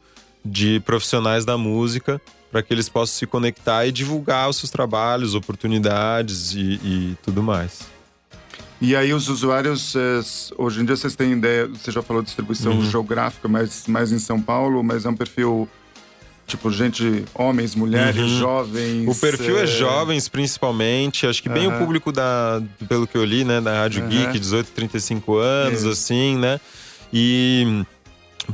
de 0.46 0.80
profissionais 0.82 1.44
da 1.44 1.58
música 1.58 2.22
para 2.52 2.62
que 2.62 2.74
eles 2.74 2.88
possam 2.88 3.18
se 3.18 3.26
conectar 3.26 3.86
e 3.86 3.92
divulgar 3.92 4.50
os 4.50 4.58
seus 4.58 4.70
trabalhos, 4.70 5.36
oportunidades 5.36 6.54
e, 6.54 6.80
e 6.84 7.18
tudo 7.22 7.44
mais. 7.44 7.82
E 8.80 8.96
aí 8.96 9.14
os 9.14 9.28
usuários, 9.28 9.94
hoje 10.58 10.82
em 10.82 10.86
dia 10.86 10.96
vocês 10.96 11.16
têm 11.16 11.34
ideia, 11.34 11.68
você 11.68 11.92
já 11.92 12.02
falou 12.02 12.22
de 12.22 12.28
distribuição 12.28 12.74
uhum. 12.74 12.90
geográfica, 12.90 13.48
mas 13.48 13.88
mais 13.88 14.12
em 14.12 14.20
São 14.20 14.40
Paulo, 14.40 14.84
mas 14.84 15.06
é 15.06 15.10
um 15.10 15.16
perfil 15.16 15.68
tipo 16.46 16.72
gente, 16.72 17.26
homens, 17.34 17.74
mulheres, 17.74 18.22
uhum. 18.22 18.40
jovens. 18.40 19.08
O 19.08 19.20
perfil 19.20 19.58
é... 19.58 19.64
é 19.64 19.68
jovens 19.68 20.30
principalmente, 20.30 21.26
acho 21.26 21.42
que 21.42 21.50
bem 21.50 21.68
uhum. 21.68 21.76
o 21.76 21.80
público 21.80 22.12
da, 22.12 22.62
pelo 22.88 23.08
que 23.08 23.18
eu 23.18 23.26
li, 23.26 23.44
né, 23.44 23.60
da 23.60 23.82
Rádio 23.82 24.08
Geek, 24.08 24.38
18, 24.38 24.72
35 24.72 25.38
anos, 25.38 25.86
assim, 25.86 26.38
né? 26.38 26.60
E 27.12 27.84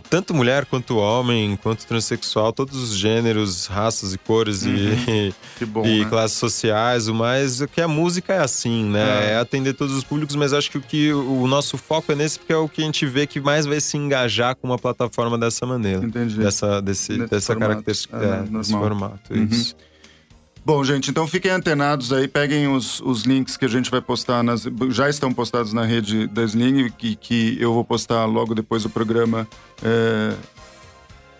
tanto 0.09 0.33
mulher 0.33 0.65
quanto 0.65 0.97
homem, 0.97 1.57
quanto 1.61 1.85
transexual, 1.85 2.51
todos 2.51 2.75
os 2.81 2.95
gêneros, 2.95 3.65
raças 3.67 4.13
e 4.13 4.17
cores 4.17 4.63
uhum. 4.63 4.73
e, 5.61 5.65
bom, 5.65 5.85
e 5.85 6.03
né? 6.03 6.09
classes 6.09 6.37
sociais, 6.37 7.07
o 7.07 7.13
mais 7.13 7.61
que 7.73 7.81
a 7.81 7.87
música 7.87 8.33
é 8.33 8.39
assim, 8.39 8.85
né? 8.85 9.29
É. 9.29 9.31
é. 9.31 9.37
atender 9.37 9.73
todos 9.73 9.95
os 9.95 10.03
públicos, 10.03 10.35
mas 10.35 10.53
acho 10.53 10.71
que 10.71 10.77
o 10.77 10.81
que 10.81 11.13
o 11.13 11.47
nosso 11.47 11.77
foco 11.77 12.11
é 12.11 12.15
nesse 12.15 12.39
porque 12.39 12.53
é 12.53 12.57
o 12.57 12.67
que 12.67 12.81
a 12.81 12.85
gente 12.85 13.05
vê 13.05 13.25
que 13.27 13.39
mais 13.39 13.65
vai 13.65 13.79
se 13.79 13.97
engajar 13.97 14.55
com 14.55 14.67
uma 14.67 14.77
plataforma 14.77 15.37
dessa 15.37 15.65
maneira, 15.65 16.05
Entendi. 16.05 16.37
dessa 16.37 16.81
desse, 16.81 17.17
dessa 17.27 17.53
formato. 17.53 17.69
característica, 17.69 18.17
é, 18.17 18.29
é, 18.29 18.57
desse 18.57 18.71
formato, 18.71 19.33
uhum. 19.33 19.47
isso. 19.49 19.75
Bom, 20.63 20.83
gente, 20.83 21.09
então 21.09 21.25
fiquem 21.25 21.49
antenados 21.49 22.13
aí, 22.13 22.27
peguem 22.27 22.67
os, 22.67 23.01
os 23.01 23.23
links 23.23 23.57
que 23.57 23.65
a 23.65 23.67
gente 23.67 23.89
vai 23.89 23.99
postar, 23.99 24.43
nas, 24.43 24.67
já 24.91 25.09
estão 25.09 25.33
postados 25.33 25.73
na 25.73 25.83
rede 25.83 26.27
da 26.27 26.43
Sling, 26.43 26.91
que, 26.91 27.15
que 27.15 27.57
eu 27.59 27.73
vou 27.73 27.83
postar 27.83 28.25
logo 28.25 28.53
depois 28.53 28.83
do 28.83 28.89
programa, 28.89 29.47
é, 29.83 30.35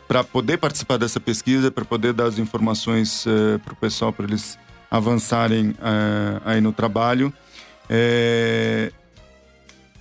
para 0.07 0.23
poder 0.23 0.57
participar 0.57 0.97
dessa 0.97 1.19
pesquisa, 1.19 1.69
para 1.69 1.85
poder 1.85 2.13
dar 2.13 2.25
as 2.25 2.39
informações 2.39 3.25
é, 3.27 3.59
para 3.59 3.73
o 3.73 3.75
pessoal, 3.75 4.11
para 4.11 4.25
eles 4.25 4.57
avançarem 4.89 5.75
é, 5.79 6.41
aí 6.43 6.59
no 6.59 6.73
trabalho. 6.73 7.31
É, 7.87 8.91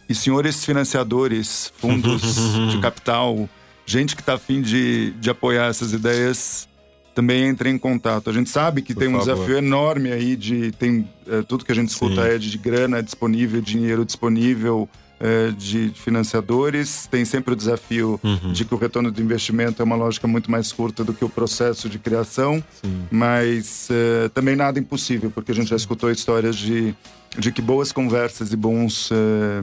e 0.09 0.15
senhores 0.15 0.65
financiadores, 0.65 1.73
fundos 1.77 2.23
de 2.73 2.81
capital, 2.81 3.49
gente 3.85 4.17
que 4.17 4.23
está 4.23 4.35
afim 4.35 4.63
de, 4.63 5.13
de 5.21 5.29
apoiar 5.29 5.67
essas 5.67 5.93
ideias, 5.93 6.69
também 7.15 7.45
entre 7.45 7.69
em 7.69 7.79
contato. 7.79 8.31
A 8.31 8.33
gente 8.33 8.49
sabe 8.49 8.83
que 8.83 8.95
Por 8.95 9.01
tem 9.01 9.09
um 9.09 9.19
favor. 9.19 9.35
desafio 9.35 9.59
enorme 9.59 10.13
aí 10.13 10.37
de 10.37 10.73
tem 10.73 11.09
é, 11.27 11.43
tudo 11.43 11.65
que 11.65 11.73
a 11.73 11.75
gente 11.75 11.89
escuta 11.89 12.23
Sim. 12.23 12.29
é 12.29 12.39
de 12.39 12.59
grana 12.59 13.03
disponível, 13.03 13.61
dinheiro 13.61 14.05
disponível 14.05 14.89
é, 15.19 15.51
de 15.51 15.93
financiadores. 15.95 17.07
Tem 17.11 17.25
sempre 17.25 17.53
o 17.53 17.57
desafio 17.57 18.19
uhum. 18.23 18.53
de 18.53 18.65
que 18.65 18.75
o 18.75 18.79
retorno 18.79 19.11
do 19.11 19.21
investimento 19.21 19.83
é 19.83 19.85
uma 19.85 19.97
lógica 19.97 20.27
muito 20.27 20.51
mais 20.51 20.73
curta 20.73 21.05
do 21.05 21.13
que 21.13 21.25
o 21.25 21.29
processo 21.29 21.89
de 21.89 21.99
criação, 21.99 22.63
Sim. 22.83 23.03
mas 23.11 23.89
é, 23.91 24.29
também 24.31 24.57
nada 24.57 24.79
impossível, 24.79 25.31
porque 25.31 25.53
a 25.53 25.55
gente 25.55 25.69
já 25.69 25.77
escutou 25.77 26.11
histórias 26.11 26.57
de, 26.57 26.95
de 27.39 27.53
que 27.53 27.61
boas 27.61 27.93
conversas 27.93 28.53
e 28.53 28.57
bons 28.57 29.11
é, 29.13 29.63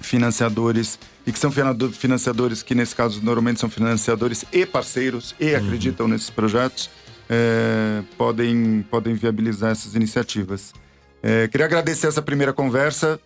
financiadores 0.00 0.98
e 1.26 1.32
que 1.32 1.38
são 1.38 1.50
financiadores 1.92 2.62
que 2.62 2.74
nesse 2.74 2.94
caso 2.94 3.20
normalmente 3.22 3.60
são 3.60 3.68
financiadores 3.68 4.44
e 4.52 4.64
parceiros 4.64 5.34
e 5.38 5.50
uhum. 5.50 5.56
acreditam 5.56 6.08
nesses 6.08 6.30
projetos 6.30 6.90
é, 7.30 8.02
podem 8.18 8.84
podem 8.90 9.14
viabilizar 9.14 9.70
essas 9.70 9.94
iniciativas. 9.94 10.74
É, 11.22 11.46
queria 11.46 11.66
agradecer 11.66 12.08
essa 12.08 12.20
primeira 12.20 12.52
conversa. 12.52 13.20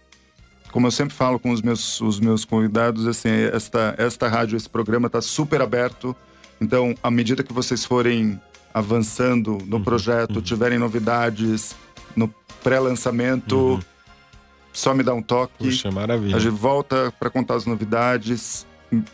Como 0.71 0.87
eu 0.87 0.91
sempre 0.91 1.15
falo 1.15 1.39
com 1.39 1.51
os 1.51 1.63
meus 1.63 2.01
os 2.03 2.21
meus 2.21 2.45
convidados, 2.45 3.07
assim 3.07 3.31
esta 3.31 3.95
esta 3.97 4.29
rádio 4.29 4.57
esse 4.57 4.69
programa 4.69 5.07
está 5.07 5.23
super 5.23 5.63
aberto. 5.63 6.15
Então, 6.61 6.95
à 7.03 7.11
medida 7.11 7.43
que 7.43 7.53
vocês 7.53 7.85
forem 7.85 8.39
avançando 8.75 9.59
no 9.67 9.77
uhum. 9.77 9.85
projeto, 9.85 10.37
uhum. 10.37 10.43
tiverem 10.43 10.79
novidades 10.79 11.75
no 12.15 12.29
pré-lançamento 12.63 13.57
uhum 13.57 13.94
só 14.75 14.93
me 14.93 15.03
dá 15.03 15.15
um 15.15 15.23
toque. 15.23 15.55
Puxa, 15.59 15.91
maravilha. 15.91 16.37
A 16.37 16.39
gente 16.39 16.53
volta 16.53 17.15
para 17.19 17.31
contar 17.31 17.55
as 17.55 17.65
novidades. 17.65 18.67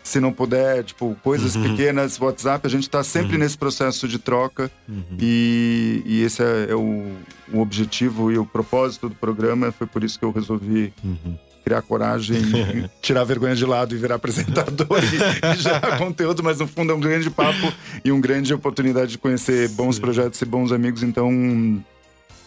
Se 0.02 0.20
não 0.20 0.32
puder, 0.32 0.84
tipo, 0.84 1.16
coisas 1.22 1.54
uhum. 1.54 1.62
pequenas, 1.62 2.20
WhatsApp, 2.20 2.66
a 2.66 2.70
gente 2.70 2.82
está 2.82 3.02
sempre 3.02 3.34
uhum. 3.34 3.38
nesse 3.38 3.56
processo 3.56 4.08
de 4.08 4.18
troca. 4.18 4.70
Uhum. 4.88 5.16
E, 5.18 6.02
e, 6.04 6.22
esse 6.22 6.42
é, 6.42 6.66
é 6.70 6.74
o, 6.74 7.12
o, 7.52 7.60
objetivo 7.60 8.32
e 8.32 8.36
o 8.36 8.44
propósito 8.44 9.08
do 9.08 9.14
programa. 9.14 9.72
Foi 9.72 9.86
por 9.86 10.02
isso 10.02 10.18
que 10.18 10.24
eu 10.24 10.32
resolvi 10.32 10.92
uhum. 11.02 11.38
criar 11.64 11.80
coragem, 11.82 12.42
tirar 13.00 13.22
a 13.22 13.24
vergonha 13.24 13.54
de 13.54 13.64
lado 13.64 13.94
e 13.94 13.98
virar 13.98 14.16
apresentador 14.16 15.00
e, 15.02 15.16
e 15.54 15.56
gerar 15.56 15.96
conteúdo. 15.96 16.42
Mas 16.42 16.58
no 16.58 16.66
fundo 16.66 16.92
é 16.92 16.94
um 16.94 17.00
grande 17.00 17.30
papo 17.30 17.72
e 18.04 18.12
uma 18.12 18.20
grande 18.20 18.52
oportunidade 18.52 19.12
de 19.12 19.18
conhecer 19.18 19.68
bons 19.70 19.98
projetos 19.98 20.40
e 20.42 20.44
bons 20.44 20.72
amigos. 20.72 21.02
Então, 21.02 21.82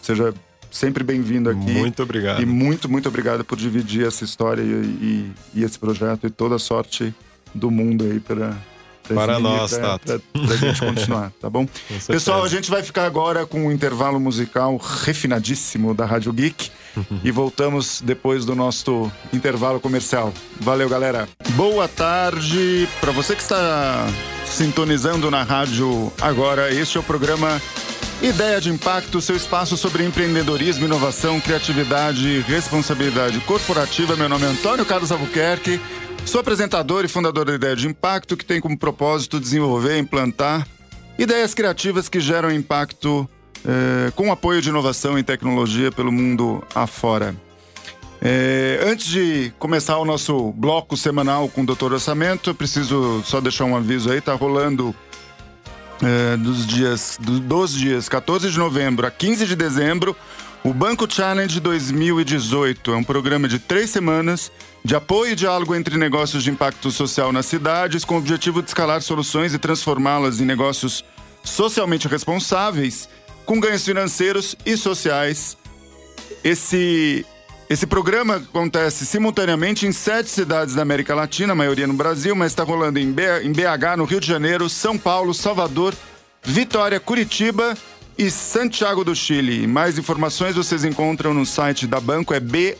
seja 0.02 0.32
sempre 0.74 1.04
bem-vindo 1.04 1.48
aqui. 1.48 1.70
Muito 1.70 2.02
obrigado. 2.02 2.42
E 2.42 2.46
muito, 2.46 2.88
muito 2.88 3.08
obrigado 3.08 3.44
por 3.44 3.56
dividir 3.56 4.06
essa 4.06 4.24
história 4.24 4.60
e, 4.60 4.64
e, 4.64 5.32
e 5.54 5.64
esse 5.64 5.78
projeto 5.78 6.26
e 6.26 6.30
toda 6.30 6.56
a 6.56 6.58
sorte 6.58 7.14
do 7.54 7.70
mundo 7.70 8.04
aí 8.04 8.18
para 8.18 8.56
para 9.06 9.38
nós, 9.38 9.70
tá? 9.72 9.98
Para 9.98 10.54
a 10.54 10.56
gente 10.56 10.80
continuar, 10.80 11.30
tá 11.38 11.50
bom? 11.50 11.68
Pessoal, 12.08 12.42
a 12.42 12.48
gente 12.48 12.70
vai 12.70 12.82
ficar 12.82 13.04
agora 13.04 13.44
com 13.44 13.66
um 13.66 13.70
intervalo 13.70 14.18
musical 14.18 14.78
refinadíssimo 14.78 15.94
da 15.94 16.06
Rádio 16.06 16.32
Geek 16.32 16.70
e 17.22 17.30
voltamos 17.30 18.00
depois 18.00 18.46
do 18.46 18.54
nosso 18.56 19.12
intervalo 19.30 19.78
comercial. 19.78 20.32
Valeu, 20.58 20.88
galera. 20.88 21.28
Boa 21.50 21.86
tarde 21.86 22.88
para 22.98 23.12
você 23.12 23.36
que 23.36 23.42
está 23.42 24.06
sintonizando 24.46 25.30
na 25.30 25.42
rádio 25.42 26.10
agora. 26.20 26.72
Este 26.72 26.96
é 26.96 27.00
o 27.00 27.04
programa 27.04 27.60
Ideia 28.24 28.58
de 28.58 28.70
Impacto, 28.70 29.20
seu 29.20 29.36
espaço 29.36 29.76
sobre 29.76 30.02
empreendedorismo, 30.02 30.86
inovação, 30.86 31.38
criatividade 31.38 32.26
e 32.26 32.40
responsabilidade 32.40 33.38
corporativa. 33.40 34.16
Meu 34.16 34.30
nome 34.30 34.46
é 34.46 34.48
Antônio 34.48 34.86
Carlos 34.86 35.12
Albuquerque. 35.12 35.78
Sou 36.24 36.40
apresentador 36.40 37.04
e 37.04 37.08
fundador 37.08 37.44
da 37.44 37.54
Ideia 37.54 37.76
de 37.76 37.86
Impacto, 37.86 38.34
que 38.34 38.46
tem 38.46 38.62
como 38.62 38.78
propósito 38.78 39.38
desenvolver 39.38 39.96
e 39.96 39.98
implantar 39.98 40.66
ideias 41.18 41.52
criativas 41.52 42.08
que 42.08 42.18
geram 42.18 42.50
impacto 42.50 43.28
eh, 43.62 44.10
com 44.16 44.32
apoio 44.32 44.62
de 44.62 44.70
inovação 44.70 45.18
e 45.18 45.22
tecnologia 45.22 45.92
pelo 45.92 46.10
mundo 46.10 46.64
afora. 46.74 47.36
Eh, 48.22 48.80
antes 48.86 49.06
de 49.06 49.52
começar 49.58 49.98
o 49.98 50.04
nosso 50.06 50.50
bloco 50.52 50.96
semanal 50.96 51.46
com 51.50 51.60
o 51.60 51.66
Doutor 51.66 51.92
Orçamento, 51.92 52.54
preciso 52.54 53.22
só 53.22 53.38
deixar 53.38 53.66
um 53.66 53.76
aviso 53.76 54.10
aí, 54.10 54.22
tá 54.22 54.32
rolando 54.32 54.94
eh, 56.02 56.36
dos 56.36 56.66
dias, 56.66 57.18
dos 57.20 57.72
dias 57.72 58.08
14 58.08 58.50
de 58.50 58.58
novembro 58.58 59.06
a 59.06 59.10
15 59.10 59.46
de 59.46 59.56
dezembro, 59.56 60.16
o 60.64 60.72
Banco 60.72 61.06
Challenge 61.12 61.60
2018 61.60 62.92
é 62.92 62.96
um 62.96 63.04
programa 63.04 63.46
de 63.46 63.58
três 63.58 63.90
semanas 63.90 64.50
de 64.82 64.96
apoio 64.96 65.32
e 65.32 65.36
diálogo 65.36 65.74
entre 65.74 65.98
negócios 65.98 66.42
de 66.42 66.50
impacto 66.50 66.90
social 66.90 67.32
nas 67.32 67.44
cidades, 67.46 68.04
com 68.04 68.14
o 68.14 68.18
objetivo 68.18 68.62
de 68.62 68.68
escalar 68.68 69.02
soluções 69.02 69.52
e 69.52 69.58
transformá-las 69.58 70.40
em 70.40 70.44
negócios 70.46 71.04
socialmente 71.42 72.08
responsáveis, 72.08 73.08
com 73.44 73.60
ganhos 73.60 73.84
financeiros 73.84 74.56
e 74.64 74.74
sociais. 74.76 75.56
Esse, 76.42 77.26
esse 77.68 77.86
programa 77.86 78.36
acontece 78.36 79.06
simultaneamente 79.06 79.86
em 79.86 79.92
sete 79.92 80.28
cidades 80.28 80.74
da 80.74 80.82
América 80.82 81.14
Latina, 81.14 81.52
a 81.52 81.56
maioria 81.56 81.86
no 81.86 81.94
Brasil, 81.94 82.36
mas 82.36 82.52
está 82.52 82.62
rolando 82.62 82.98
em 82.98 83.10
BH, 83.10 83.96
no 83.96 84.04
Rio 84.04 84.20
de 84.20 84.26
Janeiro, 84.26 84.68
São 84.68 84.98
Paulo, 84.98 85.32
Salvador, 85.32 85.94
Vitória, 86.42 87.00
Curitiba 87.00 87.74
e 88.18 88.30
Santiago 88.30 89.02
do 89.02 89.16
Chile. 89.16 89.66
Mais 89.66 89.98
informações 89.98 90.56
vocês 90.56 90.84
encontram 90.84 91.32
no 91.32 91.46
site 91.46 91.86
da 91.86 91.98
banco, 91.98 92.34
é 92.34 92.40
banko.com. 92.40 92.78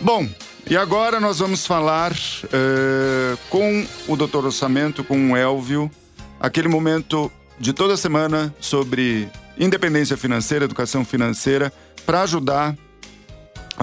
Bom, 0.00 0.28
e 0.68 0.76
agora 0.76 1.20
nós 1.20 1.38
vamos 1.38 1.66
falar 1.66 2.12
uh, 2.12 3.38
com 3.50 3.86
o 4.08 4.16
Doutor 4.16 4.46
Orçamento, 4.46 5.04
com 5.04 5.32
o 5.32 5.36
Elvio, 5.36 5.90
aquele 6.40 6.68
momento 6.68 7.30
de 7.58 7.72
toda 7.72 7.96
semana 7.96 8.54
sobre 8.58 9.28
independência 9.58 10.16
financeira, 10.16 10.64
educação 10.64 11.04
financeira, 11.04 11.72
para 12.04 12.22
ajudar 12.22 12.76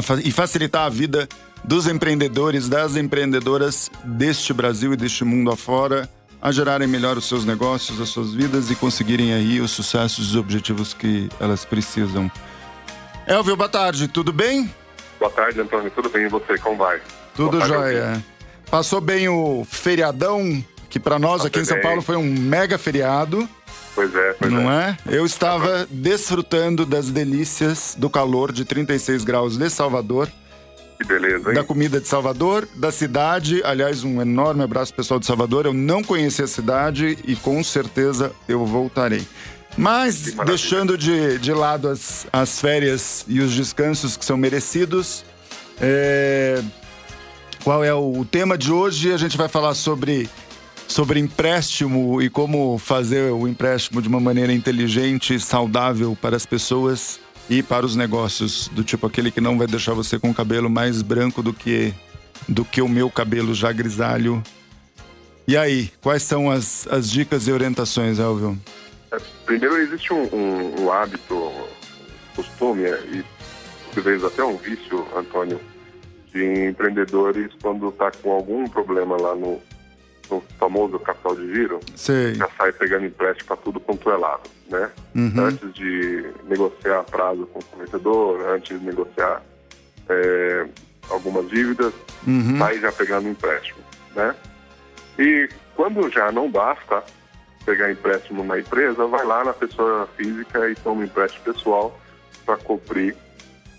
fa 0.02 0.20
e 0.24 0.32
facilitar 0.32 0.86
a 0.86 0.90
vida 0.90 1.28
dos 1.64 1.88
empreendedores, 1.88 2.68
das 2.68 2.96
empreendedoras 2.96 3.90
deste 4.04 4.54
Brasil 4.54 4.94
e 4.94 4.98
deste 4.98 5.24
mundo 5.24 5.52
afora 5.52 6.10
a 6.42 6.52
gerarem 6.52 6.88
melhor 6.88 7.18
os 7.18 7.26
seus 7.26 7.46
negócios, 7.46 8.02
as 8.02 8.10
suas 8.10 8.34
vidas 8.34 8.70
e 8.70 8.76
conseguirem 8.76 9.34
aí 9.34 9.62
os 9.62 9.72
sucessos 9.72 10.26
e 10.26 10.30
os 10.32 10.36
objetivos 10.36 10.94
que 10.94 11.30
elas 11.40 11.64
precisam. 11.64 12.30
Elvio, 13.26 13.56
boa 13.56 13.70
tarde, 13.70 14.10
tudo 14.10 14.34
bem? 14.34 14.70
Boa 15.18 15.32
tarde, 15.32 15.62
Antônio, 15.62 15.90
tudo 15.92 16.10
bem 16.10 16.26
e 16.26 16.28
você, 16.28 16.58
como 16.58 16.76
vai? 16.76 17.00
Tudo 17.34 17.60
tarde, 17.60 17.74
jóia. 17.74 18.24
Passou 18.70 19.00
bem 19.00 19.30
o 19.30 19.66
feriadão, 19.70 20.62
que 20.90 21.00
para 21.00 21.18
nós 21.18 21.46
aqui 21.46 21.60
em 21.60 21.66
São 21.66 21.80
Paulo 21.80 22.02
foi 22.02 22.18
um 22.18 22.26
mega 22.26 22.78
feriado. 22.78 23.48
Pois 23.96 24.14
é, 24.16 24.34
pois 24.34 24.52
Não 24.52 24.72
é? 24.72 24.98
é? 25.08 25.16
Eu 25.16 25.26
estava 25.26 25.88
desfrutando 25.90 26.86
das 26.86 27.10
delícias 27.10 27.96
do 27.98 28.10
calor 28.10 28.52
de 28.52 28.66
36 28.66 29.24
graus 29.24 29.58
de 29.58 29.70
Salvador 29.70 30.30
que 31.04 31.08
beleza, 31.08 31.50
hein? 31.50 31.56
Da 31.56 31.64
comida 31.64 32.00
de 32.00 32.08
Salvador, 32.08 32.68
da 32.76 32.92
cidade. 32.92 33.62
Aliás, 33.64 34.04
um 34.04 34.22
enorme 34.22 34.64
abraço 34.64 34.94
pessoal 34.94 35.20
de 35.20 35.26
Salvador. 35.26 35.66
Eu 35.66 35.74
não 35.74 36.04
conheci 36.04 36.42
a 36.42 36.48
cidade 36.48 37.18
e 37.26 37.36
com 37.36 37.64
certeza 37.64 38.32
eu 38.48 38.66
voltarei. 38.66 39.28
Mas, 39.76 40.34
deixando 40.46 40.98
de, 40.98 41.40
de 41.40 41.52
lado 41.52 41.90
as, 41.90 42.28
as 42.32 42.60
férias 42.60 43.26
e 43.28 43.40
os 43.40 43.52
descansos 43.54 44.16
que 44.16 44.24
são 44.24 44.38
merecidos, 44.38 45.26
é... 45.82 46.62
qual 47.64 47.84
é 47.84 47.94
o, 47.94 48.20
o 48.20 48.26
tema 48.26 48.58
de 48.58 48.72
hoje? 48.72 49.12
A 49.12 49.18
gente 49.18 49.36
vai 49.36 49.50
falar 49.50 49.74
sobre 49.74 50.30
sobre 50.94 51.20
empréstimo 51.20 52.22
e 52.22 52.30
como 52.30 52.78
fazer 52.78 53.32
o 53.32 53.48
empréstimo 53.48 54.00
de 54.00 54.08
uma 54.08 54.20
maneira 54.20 54.54
inteligente 54.54 55.34
e 55.34 55.40
saudável 55.40 56.16
para 56.22 56.36
as 56.36 56.46
pessoas 56.46 57.20
e 57.50 57.64
para 57.64 57.84
os 57.84 57.96
negócios, 57.96 58.68
do 58.68 58.84
tipo 58.84 59.08
aquele 59.08 59.32
que 59.32 59.42
não 59.42 59.58
vai 59.58 59.66
deixar 59.66 59.94
você 59.96 60.20
com 60.20 60.30
o 60.30 60.34
cabelo 60.36 60.70
mais 60.70 61.02
branco 61.02 61.42
do 61.42 61.52
que, 61.52 61.92
do 62.48 62.64
que 62.64 62.80
o 62.80 62.88
meu 62.88 63.10
cabelo 63.10 63.56
já 63.56 63.72
grisalho. 63.72 64.42
E 65.48 65.58
aí, 65.58 65.92
quais 66.00 66.22
são 66.22 66.50
as, 66.52 66.88
as 66.88 67.10
dicas 67.10 67.48
e 67.48 67.52
orientações, 67.52 68.20
Elvio? 68.20 68.56
É, 69.12 69.18
primeiro, 69.46 69.78
existe 69.78 70.14
um, 70.14 70.24
um, 70.32 70.84
um 70.84 70.92
hábito, 70.92 71.36
um 71.36 72.36
costume, 72.36 72.84
é, 72.84 73.04
e 73.12 74.00
vezes 74.00 74.24
até 74.24 74.44
um 74.44 74.58
vício, 74.58 75.08
Antônio, 75.18 75.60
de 76.32 76.70
empreendedores 76.70 77.50
quando 77.64 77.90
está 77.90 78.12
com 78.12 78.32
algum 78.32 78.68
problema 78.68 79.20
lá 79.20 79.36
no, 79.36 79.60
no 80.30 80.42
famoso 80.58 81.00
capital 81.00 81.36
de 81.36 81.54
giro, 81.54 81.80
Sei. 81.96 82.36
já 82.36 82.48
sai 82.58 82.72
pegando 82.72 83.06
empréstimo 83.06 83.48
para 83.48 83.58
tudo 83.58 83.80
quanto 83.80 84.10
é 84.10 84.18
lado, 84.18 84.50
né? 84.70 84.92
Uhum. 85.16 85.46
Antes 85.46 85.74
de 85.74 86.26
negociar 86.46 87.04
prazo 87.04 87.46
com 87.48 87.60
o 87.60 87.62
fornecedor, 87.62 88.42
antes 88.50 88.80
de 88.80 88.86
negociar 88.86 89.42
é, 90.10 90.66
algumas 91.10 91.50
dívidas, 91.50 91.94
uhum. 92.26 92.58
sai 92.58 92.80
já 92.80 92.92
pegando 92.92 93.28
empréstimo, 93.28 93.80
né? 94.16 94.36
E 95.20 95.50
quando 95.76 96.10
já 96.10 96.32
não 96.32 96.50
basta 96.50 97.04
pegar 97.66 97.92
empréstimo 97.92 98.44
na 98.44 98.60
empresa, 98.60 99.06
vai 99.08 99.26
lá 99.26 99.44
na 99.44 99.54
pessoa 99.54 100.08
física 100.18 100.70
e 100.70 100.76
toma 100.76 101.04
empréstimo 101.04 101.44
pessoal 101.46 102.00
para 102.46 102.58
cobrir 102.58 103.16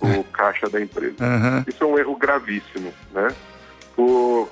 o 0.01 0.25
caixa 0.25 0.69
da 0.69 0.81
empresa. 0.81 1.17
Uhum. 1.21 1.65
Isso 1.67 1.83
é 1.83 1.87
um 1.87 1.99
erro 1.99 2.17
gravíssimo, 2.17 2.93
né? 3.13 3.29
Por 3.95 4.51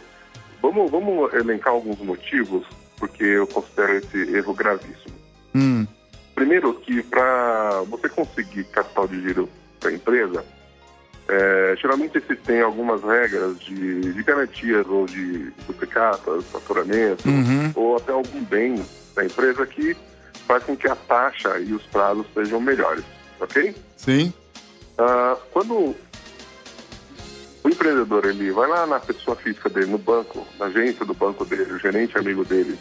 Vamos, 0.62 0.90
vamos 0.90 1.34
elencar 1.34 1.72
alguns 1.72 1.98
motivos, 1.98 2.64
porque 2.96 3.24
eu 3.24 3.46
considero 3.48 3.96
esse 3.96 4.36
erro 4.36 4.54
gravíssimo. 4.54 5.14
Hum. 5.54 5.86
Primeiro, 6.34 6.72
que 6.74 7.02
para 7.02 7.82
você 7.88 8.08
conseguir 8.08 8.64
capital 8.64 9.08
de 9.08 9.20
giro 9.20 9.48
para 9.80 9.90
a 9.90 9.92
empresa, 9.92 10.44
é, 11.28 11.74
geralmente 11.80 12.20
se 12.20 12.36
tem 12.36 12.60
algumas 12.60 13.02
regras 13.02 13.58
de, 13.60 14.12
de 14.12 14.22
garantias 14.22 14.86
ou 14.86 15.06
de 15.06 15.50
duplicatas, 15.66 16.44
faturamento, 16.46 17.28
uhum. 17.28 17.72
ou 17.74 17.96
até 17.96 18.12
algum 18.12 18.44
bem 18.44 18.84
da 19.14 19.24
empresa 19.24 19.66
que 19.66 19.96
faz 20.46 20.62
com 20.64 20.76
que 20.76 20.88
a 20.88 20.94
taxa 20.96 21.58
e 21.58 21.72
os 21.72 21.82
prazos 21.84 22.26
sejam 22.34 22.60
melhores, 22.60 23.04
ok? 23.40 23.74
Sim. 23.96 24.32
Uh, 24.98 25.36
quando 25.52 25.94
o 27.64 27.68
empreendedor, 27.68 28.24
ele 28.24 28.50
vai 28.50 28.68
lá 28.68 28.86
na 28.86 28.98
pessoa 28.98 29.36
física 29.36 29.68
dele, 29.68 29.86
no 29.86 29.98
banco, 29.98 30.46
na 30.58 30.66
agência 30.66 31.04
do 31.04 31.14
banco 31.14 31.44
dele, 31.44 31.72
o 31.72 31.78
gerente 31.78 32.18
amigo 32.18 32.44
dele, 32.44 32.76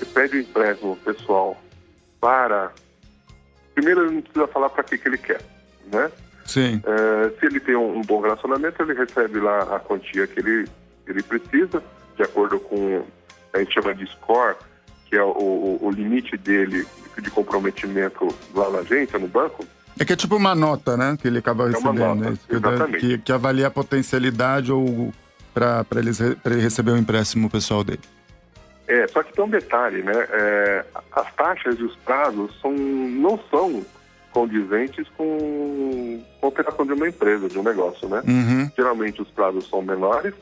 e 0.00 0.04
pede 0.04 0.36
o 0.36 0.38
um 0.38 0.42
empréstimo 0.42 0.96
pessoal 0.96 1.56
para... 2.20 2.72
Primeiro, 3.74 4.06
ele 4.06 4.16
não 4.16 4.22
precisa 4.22 4.46
falar 4.48 4.70
para 4.70 4.82
que, 4.82 4.98
que 4.98 5.08
ele 5.08 5.18
quer, 5.18 5.40
né? 5.92 6.10
Sim. 6.44 6.82
É, 6.84 7.30
se 7.38 7.46
ele 7.46 7.60
tem 7.60 7.76
um, 7.76 7.98
um, 7.98 8.02
bom 8.02 8.20
relacionamento, 8.20 8.82
ele 8.82 8.94
recebe 8.94 9.38
lá 9.38 9.62
a 9.76 9.78
quantia 9.78 10.26
que 10.26 10.40
ele, 10.40 10.66
ele 11.06 11.22
precisa, 11.22 11.82
de 12.16 12.22
acordo 12.22 12.58
com, 12.58 13.04
a 13.52 13.58
gente 13.58 13.74
chama 13.74 13.94
de 13.94 14.06
score, 14.06 14.56
que 15.04 15.16
é 15.16 15.22
o, 15.22 15.30
o, 15.30 15.78
o 15.86 15.90
limite 15.90 16.36
dele 16.36 16.86
de 17.20 17.30
comprometimento 17.30 18.28
lá 18.54 18.70
na 18.70 18.78
agência, 18.78 19.18
no 19.18 19.28
banco, 19.28 19.64
é 19.98 20.04
que 20.04 20.12
é 20.12 20.16
tipo 20.16 20.36
uma 20.36 20.54
nota, 20.54 20.96
né? 20.96 21.16
Que 21.20 21.28
ele 21.28 21.38
acaba 21.38 21.64
é 21.64 21.72
recebendo. 21.72 22.14
Nota, 22.14 22.30
né? 22.30 22.38
que, 22.90 22.98
que, 22.98 23.18
que, 23.18 23.32
avalia 23.32 23.66
a 23.66 23.70
potencialidade 23.70 24.70
ou 24.72 25.12
para 25.54 25.86
ele, 25.96 26.10
ele 26.44 26.60
receber 26.60 26.90
o 26.90 26.96
empréstimo 26.96 27.48
pessoal 27.48 27.82
dele. 27.82 28.02
É, 28.86 29.06
só 29.08 29.22
que 29.22 29.32
tem 29.32 29.44
um 29.44 29.48
detalhe, 29.48 30.02
né? 30.02 30.12
É, 30.30 30.84
as 31.12 31.32
taxas 31.34 31.78
e 31.78 31.82
os 31.82 31.96
prazos 31.96 32.54
são, 32.60 32.72
não 32.72 33.38
são 33.50 33.84
condizentes 34.32 35.08
com, 35.16 36.22
com 36.40 36.46
a 36.46 36.48
operação 36.48 36.84
de 36.84 36.92
uma 36.92 37.08
empresa, 37.08 37.48
de 37.48 37.58
um 37.58 37.62
negócio, 37.62 38.08
né? 38.08 38.22
Uhum. 38.26 38.70
Geralmente 38.76 39.22
os 39.22 39.30
prazos 39.30 39.66
são 39.68 39.80
menores 39.80 40.34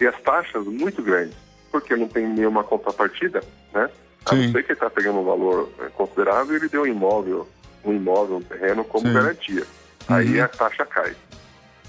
e 0.00 0.06
as 0.06 0.18
taxas 0.22 0.64
muito 0.64 1.02
grandes, 1.02 1.36
porque 1.70 1.94
não 1.94 2.08
tem 2.08 2.26
nenhuma 2.26 2.64
contrapartida, 2.64 3.40
né? 3.72 3.90
A 4.24 4.34
não 4.34 4.50
ser 4.50 4.62
que 4.64 4.72
ele 4.72 4.78
está 4.78 4.88
pegando 4.88 5.20
um 5.20 5.24
valor 5.24 5.68
é, 5.80 5.84
considerável, 5.90 6.56
ele 6.56 6.68
deu 6.68 6.82
um 6.82 6.86
imóvel, 6.86 7.46
um 7.84 7.92
imóvel, 7.92 8.36
um 8.36 8.42
terreno 8.42 8.84
como 8.84 9.06
Sim. 9.06 9.12
garantia. 9.12 9.62
Uhum. 10.08 10.16
Aí 10.16 10.40
a 10.40 10.48
taxa 10.48 10.84
cai. 10.84 11.14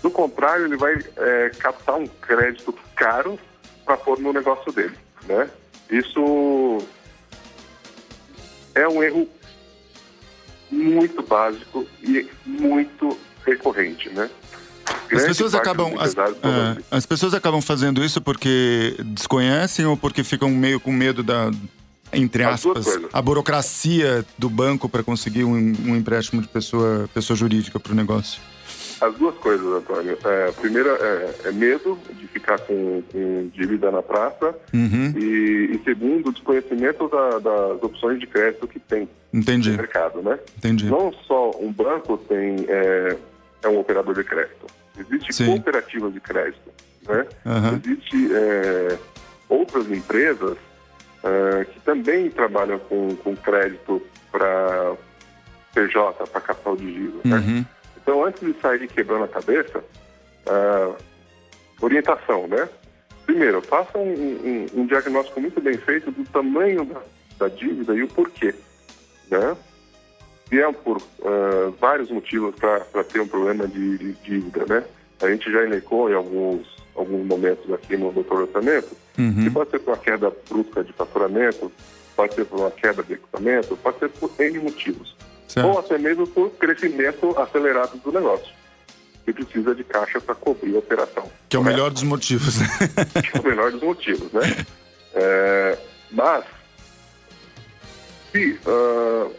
Do 0.01 0.11
contrário, 0.11 0.65
ele 0.65 0.77
vai 0.77 0.95
é, 1.17 1.51
captar 1.57 1.95
um 1.95 2.07
crédito 2.07 2.73
caro 2.95 3.39
para 3.85 3.97
pôr 3.97 4.19
no 4.19 4.31
negócio 4.31 4.71
dele, 4.71 4.95
né? 5.27 5.49
Isso 5.89 6.79
é 8.73 8.87
um 8.87 9.01
erro 9.01 9.27
muito 10.69 11.23
básico 11.23 11.87
e 12.01 12.29
muito 12.45 13.17
recorrente, 13.45 14.09
né? 14.09 14.29
As 15.11 15.23
pessoas 15.23 15.55
acabam 15.55 15.93
as, 15.99 16.15
é, 16.15 16.83
as, 16.91 17.05
pessoas 17.05 17.33
acabam 17.33 17.61
fazendo 17.61 18.03
isso 18.03 18.21
porque 18.21 18.95
desconhecem 18.99 19.85
ou 19.85 19.95
porque 19.95 20.23
ficam 20.23 20.49
meio 20.49 20.79
com 20.79 20.91
medo 20.91 21.23
da 21.23 21.51
entre 22.15 22.43
aspas 22.43 22.99
a 23.11 23.21
burocracia 23.21 24.25
do 24.37 24.49
banco 24.49 24.87
para 24.89 25.03
conseguir 25.03 25.43
um, 25.43 25.53
um, 25.53 25.95
empréstimo 25.95 26.41
de 26.41 26.47
pessoa 26.47 27.09
pessoa 27.13 27.35
jurídica 27.35 27.79
para 27.79 27.91
o 27.91 27.95
negócio. 27.95 28.41
As 29.01 29.13
duas 29.15 29.35
coisas, 29.35 29.65
Antônio. 29.65 30.17
É, 30.23 30.49
a 30.49 30.51
primeira 30.53 30.91
é, 30.91 31.49
é 31.49 31.51
medo 31.51 31.99
de 32.17 32.27
ficar 32.27 32.59
com, 32.59 33.03
com 33.11 33.49
dívida 33.53 33.91
na 33.91 34.01
praça 34.01 34.55
uhum. 34.73 35.13
e, 35.17 35.75
e, 35.75 35.81
segundo, 35.83 36.31
desconhecimento 36.31 37.09
da, 37.09 37.39
das 37.39 37.83
opções 37.83 38.19
de 38.19 38.27
crédito 38.27 38.67
que 38.67 38.79
tem 38.79 39.09
Entendi. 39.33 39.71
no 39.71 39.77
mercado, 39.77 40.21
né? 40.21 40.39
Entendi. 40.57 40.85
Não 40.85 41.11
só 41.27 41.51
um 41.59 41.71
banco 41.71 42.17
tem 42.17 42.65
é, 42.69 43.17
é 43.63 43.67
um 43.67 43.79
operador 43.79 44.15
de 44.15 44.23
crédito. 44.23 44.65
Existem 44.97 45.47
cooperativas 45.47 46.13
de 46.13 46.21
crédito, 46.21 46.71
né? 47.07 47.25
Uhum. 47.45 47.81
Existem 47.83 48.29
é, 48.33 48.97
outras 49.49 49.91
empresas 49.91 50.57
é, 51.25 51.65
que 51.65 51.79
também 51.81 52.29
trabalham 52.29 52.79
com, 52.79 53.15
com 53.17 53.35
crédito 53.35 54.01
para 54.31 54.95
PJ, 55.73 56.27
para 56.27 56.41
capital 56.41 56.75
de 56.77 56.93
giro, 56.93 57.21
né? 57.25 57.37
Uhum. 57.37 57.65
Então, 58.01 58.23
antes 58.23 58.41
de 58.41 58.53
sair 58.61 58.87
quebrando 58.87 59.23
a 59.23 59.27
cabeça, 59.27 59.79
uh, 59.79 60.95
orientação, 61.81 62.47
né? 62.47 62.69
Primeiro, 63.25 63.61
faça 63.61 63.97
um, 63.97 64.13
um, 64.13 64.65
um, 64.81 64.85
diagnóstico 64.85 65.41
muito 65.41 65.59
bem 65.59 65.75
feito 65.77 66.11
do 66.11 66.23
tamanho 66.25 66.85
da, 66.85 67.01
da 67.39 67.47
dívida 67.47 67.95
e 67.95 68.03
o 68.03 68.07
porquê, 68.07 68.53
né? 69.29 69.57
É 70.51 70.71
por 70.71 70.97
uh, 70.97 71.71
vários 71.81 72.11
motivos 72.11 72.53
para 72.55 73.03
ter 73.03 73.19
um 73.19 73.27
problema 73.27 73.67
de, 73.67 73.97
de, 73.97 74.13
dívida, 74.13 74.65
né? 74.67 74.85
A 75.21 75.27
gente 75.29 75.51
já 75.51 75.61
elenecou 75.61 76.09
em 76.09 76.13
alguns, 76.13 76.67
alguns 76.95 77.25
momentos 77.25 77.71
aqui 77.73 77.97
no 77.97 78.07
orçamento, 78.07 78.95
uhum. 79.17 79.43
que 79.43 79.49
pode 79.49 79.69
ser 79.71 79.79
por 79.79 79.91
uma 79.91 79.97
queda 79.97 80.31
brusca 80.49 80.83
de 80.83 80.93
faturamento, 80.93 81.71
pode 82.15 82.33
ser 82.35 82.45
por 82.45 82.59
uma 82.59 82.71
queda 82.71 83.03
de 83.03 83.13
equipamento, 83.13 83.75
pode 83.77 83.99
ser 83.99 84.09
por 84.09 84.31
N 84.39 84.59
motivos. 84.59 85.15
Certo. 85.47 85.67
ou 85.67 85.79
até 85.79 85.97
mesmo 85.97 86.27
por 86.27 86.49
crescimento 86.51 87.37
acelerado 87.39 87.97
do 87.97 88.11
negócio. 88.11 88.53
E 89.27 89.33
precisa 89.33 89.73
de 89.73 89.83
caixa 89.83 90.19
para 90.19 90.35
cobrir 90.35 90.75
a 90.75 90.79
operação. 90.79 91.29
Que 91.49 91.55
é 91.55 91.59
o 91.59 91.63
né? 91.63 91.71
melhor 91.71 91.91
dos 91.91 92.03
motivos. 92.03 92.59
Né? 92.59 92.67
que 93.21 93.37
é 93.37 93.41
o 93.41 93.43
melhor 93.43 93.71
dos 93.71 93.81
motivos, 93.81 94.31
né? 94.31 94.41
É, 95.17 95.77
mas, 96.11 96.43
se 98.33 98.59
uh, 98.67 99.33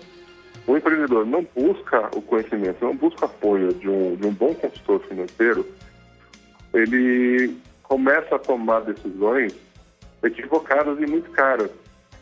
o 0.66 0.74
empreendedor 0.74 1.26
não 1.26 1.46
busca 1.54 2.08
o 2.16 2.22
conhecimento, 2.22 2.82
não 2.82 2.96
busca 2.96 3.26
apoio 3.26 3.74
de 3.74 3.86
um, 3.86 4.16
de 4.16 4.26
um 4.26 4.32
bom 4.32 4.54
consultor 4.54 5.00
financeiro, 5.00 5.66
ele 6.76 7.56
começa 7.82 8.36
a 8.36 8.38
tomar 8.38 8.80
decisões 8.80 9.54
equivocadas 10.22 10.98
e 11.00 11.06
muito 11.06 11.30
caras 11.30 11.70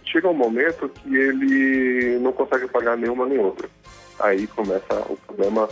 chega 0.04 0.28
um 0.28 0.34
momento 0.34 0.88
que 0.88 1.16
ele 1.16 2.18
não 2.20 2.32
consegue 2.32 2.68
pagar 2.68 2.96
nenhuma 2.96 3.26
nem 3.26 3.38
outra. 3.38 3.68
Aí 4.20 4.46
começa 4.46 4.94
o 5.08 5.16
problema 5.26 5.68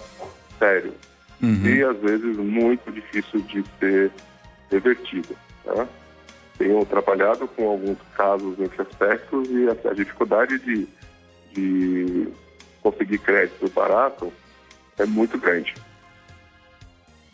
sério. 0.58 0.92
Uhum. 1.40 1.64
E 1.64 1.82
às 1.84 1.96
vezes 1.98 2.36
muito 2.36 2.90
difícil 2.90 3.40
de 3.42 3.64
ser 3.78 4.10
revertido. 4.70 5.36
Tá? 5.64 5.86
Tenho 6.58 6.84
trabalhado 6.86 7.46
com 7.48 7.68
alguns 7.68 7.98
casos 8.16 8.58
nesse 8.58 8.80
aspecto 8.80 9.42
e 9.48 9.68
a, 9.68 9.90
a 9.90 9.94
dificuldade 9.94 10.58
de, 10.58 10.88
de 11.52 12.28
conseguir 12.82 13.18
crédito 13.18 13.70
barato 13.70 14.32
é 14.98 15.06
muito 15.06 15.38
grande 15.38 15.74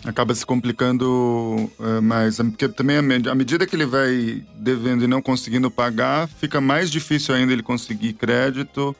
acaba 0.04 0.34
se 0.34 0.44
complicando 0.44 1.70
uh, 1.78 2.02
mais. 2.02 2.36
Porque 2.36 2.68
também, 2.68 2.96
à 2.96 3.34
medida 3.34 3.66
que 3.66 3.74
ele 3.74 3.86
vai 3.86 4.42
devendo 4.54 5.04
e 5.04 5.06
não 5.06 5.20
conseguindo 5.20 5.70
pagar, 5.70 6.28
fica 6.28 6.60
mais 6.60 6.90
difícil 6.90 7.34
ainda 7.34 7.52
ele 7.52 7.62
conseguir 7.62 8.12
crédito 8.12 8.94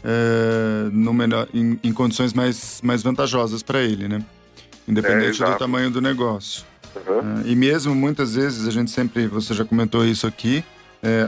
uh, 0.00 0.90
no 0.90 1.12
melhor, 1.12 1.48
em, 1.54 1.78
em, 1.82 1.92
condições 1.92 2.32
mais, 2.32 2.80
mais 2.82 3.02
vantajosas 3.02 3.62
para 3.62 3.80
ele, 3.80 4.08
né? 4.08 4.24
Independente 4.88 5.42
é, 5.42 5.46
do 5.46 5.56
tamanho 5.56 5.90
do 5.90 6.00
negócio. 6.00 6.64
Uhum. 7.06 7.42
Uh, 7.42 7.46
e 7.46 7.54
mesmo 7.54 7.94
muitas 7.94 8.34
vezes, 8.34 8.66
a 8.66 8.70
gente 8.70 8.90
sempre, 8.90 9.28
você 9.28 9.54
já 9.54 9.64
comentou 9.64 10.04
isso 10.04 10.26
aqui, 10.26 10.64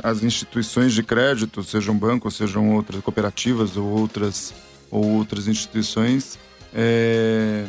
as 0.02 0.22
instituições 0.22 0.92
de 0.92 1.02
crédito, 1.02 1.64
sejam 1.64 1.96
bancos, 1.96 2.36
sejam 2.36 2.74
outras 2.74 3.00
cooperativas 3.00 3.74
ou 3.74 3.86
outras, 3.86 4.52
ou 4.90 5.02
outras 5.02 5.48
instituições, 5.48 6.38
é, 6.74 7.64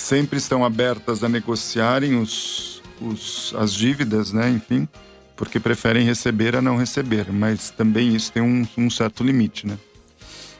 sempre 0.00 0.38
estão 0.38 0.64
abertas 0.64 1.22
a 1.22 1.28
negociarem 1.28 2.20
os, 2.20 2.82
os, 3.00 3.54
as 3.56 3.72
dívidas, 3.72 4.32
né? 4.32 4.48
Enfim, 4.48 4.88
porque 5.36 5.60
preferem 5.60 6.04
receber 6.04 6.56
a 6.56 6.62
não 6.62 6.76
receber. 6.76 7.30
Mas 7.30 7.70
também 7.70 8.14
isso 8.16 8.32
tem 8.32 8.42
um, 8.42 8.66
um 8.76 8.90
certo 8.90 9.22
limite, 9.22 9.66
né? 9.66 9.78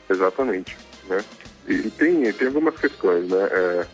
Exatamente, 0.09 0.77
né? 1.09 1.25
E 1.67 1.91
tem, 1.91 2.33
tem 2.33 2.47
algumas 2.49 2.79
questões, 2.79 3.29
né? 3.29 3.49
É, 3.51 3.87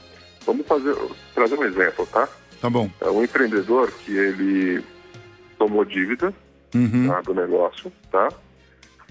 vamos 0.45 0.67
fazer, 0.67 0.95
trazer 1.35 1.59
um 1.59 1.65
exemplo, 1.65 2.07
tá? 2.07 2.29
Tá 2.61 2.69
bom. 2.69 2.91
É 3.01 3.09
um 3.11 3.23
empreendedor 3.23 3.91
que 3.93 4.17
ele 4.17 4.85
tomou 5.59 5.85
dívida 5.85 6.35
uhum. 6.75 7.09
tá, 7.09 7.21
do 7.21 7.35
negócio, 7.35 7.93
tá? 8.11 8.29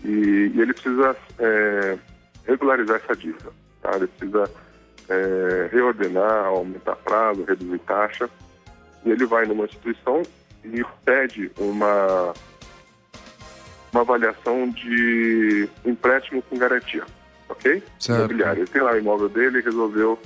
E, 0.03 0.51
e 0.53 0.61
ele 0.61 0.73
precisa 0.73 1.15
é, 1.39 1.97
regularizar 2.45 3.01
essa 3.03 3.15
dívida, 3.15 3.51
tá? 3.81 3.95
Ele 3.95 4.07
precisa 4.07 4.49
é, 5.09 5.69
reordenar, 5.71 6.45
aumentar 6.45 6.95
prazo, 6.97 7.43
reduzir 7.43 7.79
taxa. 7.79 8.29
E 9.05 9.11
ele 9.11 9.25
vai 9.25 9.45
numa 9.45 9.65
instituição 9.65 10.23
e 10.63 10.83
pede 11.03 11.51
uma, 11.57 12.33
uma 13.91 14.01
avaliação 14.01 14.69
de 14.69 15.69
empréstimo 15.85 16.41
com 16.41 16.57
garantia, 16.57 17.05
ok? 17.47 17.83
Certo. 17.99 18.19
Imobiliário. 18.19 18.61
Ele 18.61 18.69
tem 18.69 18.81
lá 18.81 18.93
o 18.93 18.97
imóvel 18.97 19.29
dele 19.29 19.59
e 19.59 19.61
resolveu 19.61 20.19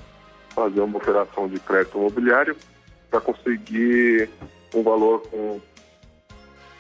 fazer 0.50 0.80
uma 0.80 0.98
operação 0.98 1.48
de 1.48 1.60
crédito 1.60 1.98
imobiliário 1.98 2.56
para 3.10 3.20
conseguir 3.20 4.30
um 4.74 4.84
valor 4.84 5.28
com 5.30 5.60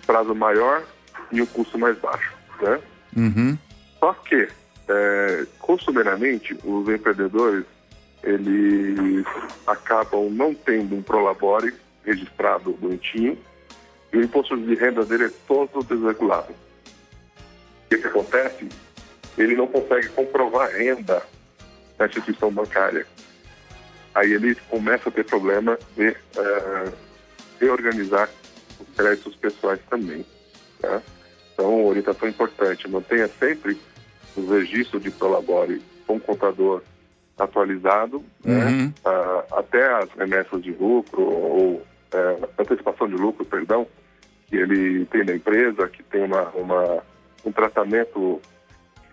prazo 0.05 0.33
maior 0.33 0.83
e 1.31 1.41
um 1.41 1.45
custo 1.45 1.77
mais 1.77 1.97
baixo, 1.99 2.33
né? 2.61 2.79
Uhum. 3.15 3.57
Só 3.99 4.13
que, 4.13 4.47
é, 4.87 5.45
costumeiramente, 5.59 6.57
os 6.63 6.87
empreendedores 6.87 7.65
eles 8.23 9.25
acabam 9.65 10.29
não 10.29 10.53
tendo 10.53 10.95
um 10.95 11.01
prolabore 11.01 11.73
registrado 12.03 12.71
bonitinho 12.73 13.37
e 14.11 14.17
o 14.17 14.23
imposto 14.23 14.57
de 14.57 14.75
renda 14.75 15.05
dele 15.05 15.25
é 15.25 15.31
todo 15.47 15.83
desregulado. 15.83 16.51
O 16.51 17.89
que, 17.89 17.97
que 17.97 18.07
acontece? 18.07 18.69
Ele 19.37 19.55
não 19.55 19.67
consegue 19.67 20.09
comprovar 20.09 20.69
renda 20.71 21.23
na 21.97 22.07
instituição 22.07 22.51
bancária. 22.51 23.05
Aí 24.13 24.33
ele 24.33 24.55
começa 24.69 25.09
a 25.09 25.11
ter 25.11 25.23
problema 25.25 25.77
de 25.95 26.09
uh, 26.09 26.93
reorganizar 27.59 28.29
os 28.79 28.95
créditos 28.95 29.35
pessoais 29.35 29.79
também. 29.89 30.25
Tá? 30.81 31.01
Então, 31.53 31.85
orientação 31.85 32.27
importante, 32.27 32.87
mantenha 32.87 33.27
sempre 33.39 33.79
os 34.35 34.49
registros 34.49 35.03
de 35.03 35.11
prolabore 35.11 35.81
com 36.07 36.15
o 36.15 36.19
contador 36.19 36.81
atualizado, 37.39 38.23
né? 38.43 38.65
uhum. 38.65 38.85
né? 38.85 38.93
até 39.51 39.93
as 39.93 40.09
remessas 40.11 40.61
de 40.61 40.71
lucro 40.71 41.21
ou 41.21 41.85
é, 42.13 42.37
antecipação 42.59 43.07
de 43.07 43.15
lucro, 43.15 43.45
perdão, 43.45 43.87
que 44.47 44.55
ele 44.57 45.05
tem 45.05 45.23
na 45.23 45.35
empresa, 45.35 45.87
que 45.87 46.03
tem 46.03 46.23
uma, 46.23 46.49
uma 46.49 47.03
um 47.45 47.51
tratamento 47.51 48.41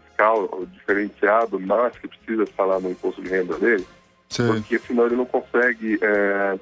fiscal 0.08 0.66
diferenciado, 0.72 1.60
mas 1.60 1.96
que 1.98 2.08
precisa 2.08 2.44
estar 2.44 2.64
lá 2.64 2.80
no 2.80 2.90
imposto 2.90 3.22
de 3.22 3.28
renda 3.28 3.58
dele, 3.58 3.86
Sim. 4.28 4.46
porque 4.48 4.78
senão 4.78 5.06
ele 5.06 5.16
não 5.16 5.26
consegue 5.26 5.98
é, 6.02 6.58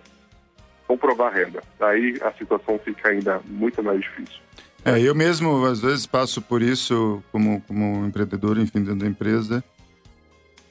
comprovar 0.86 1.32
a 1.32 1.36
renda. 1.36 1.62
Aí 1.80 2.18
a 2.22 2.32
situação 2.32 2.78
fica 2.78 3.08
ainda 3.08 3.40
muito 3.46 3.82
mais 3.82 4.00
difícil. 4.00 4.42
É, 4.84 5.00
eu 5.00 5.14
mesmo 5.14 5.64
às 5.64 5.80
vezes 5.80 6.04
passo 6.04 6.42
por 6.42 6.60
isso 6.60 7.22
como, 7.32 7.62
como 7.62 8.04
empreendedor, 8.04 8.58
enfim, 8.58 8.80
dentro 8.80 8.96
da 8.96 9.06
empresa 9.06 9.64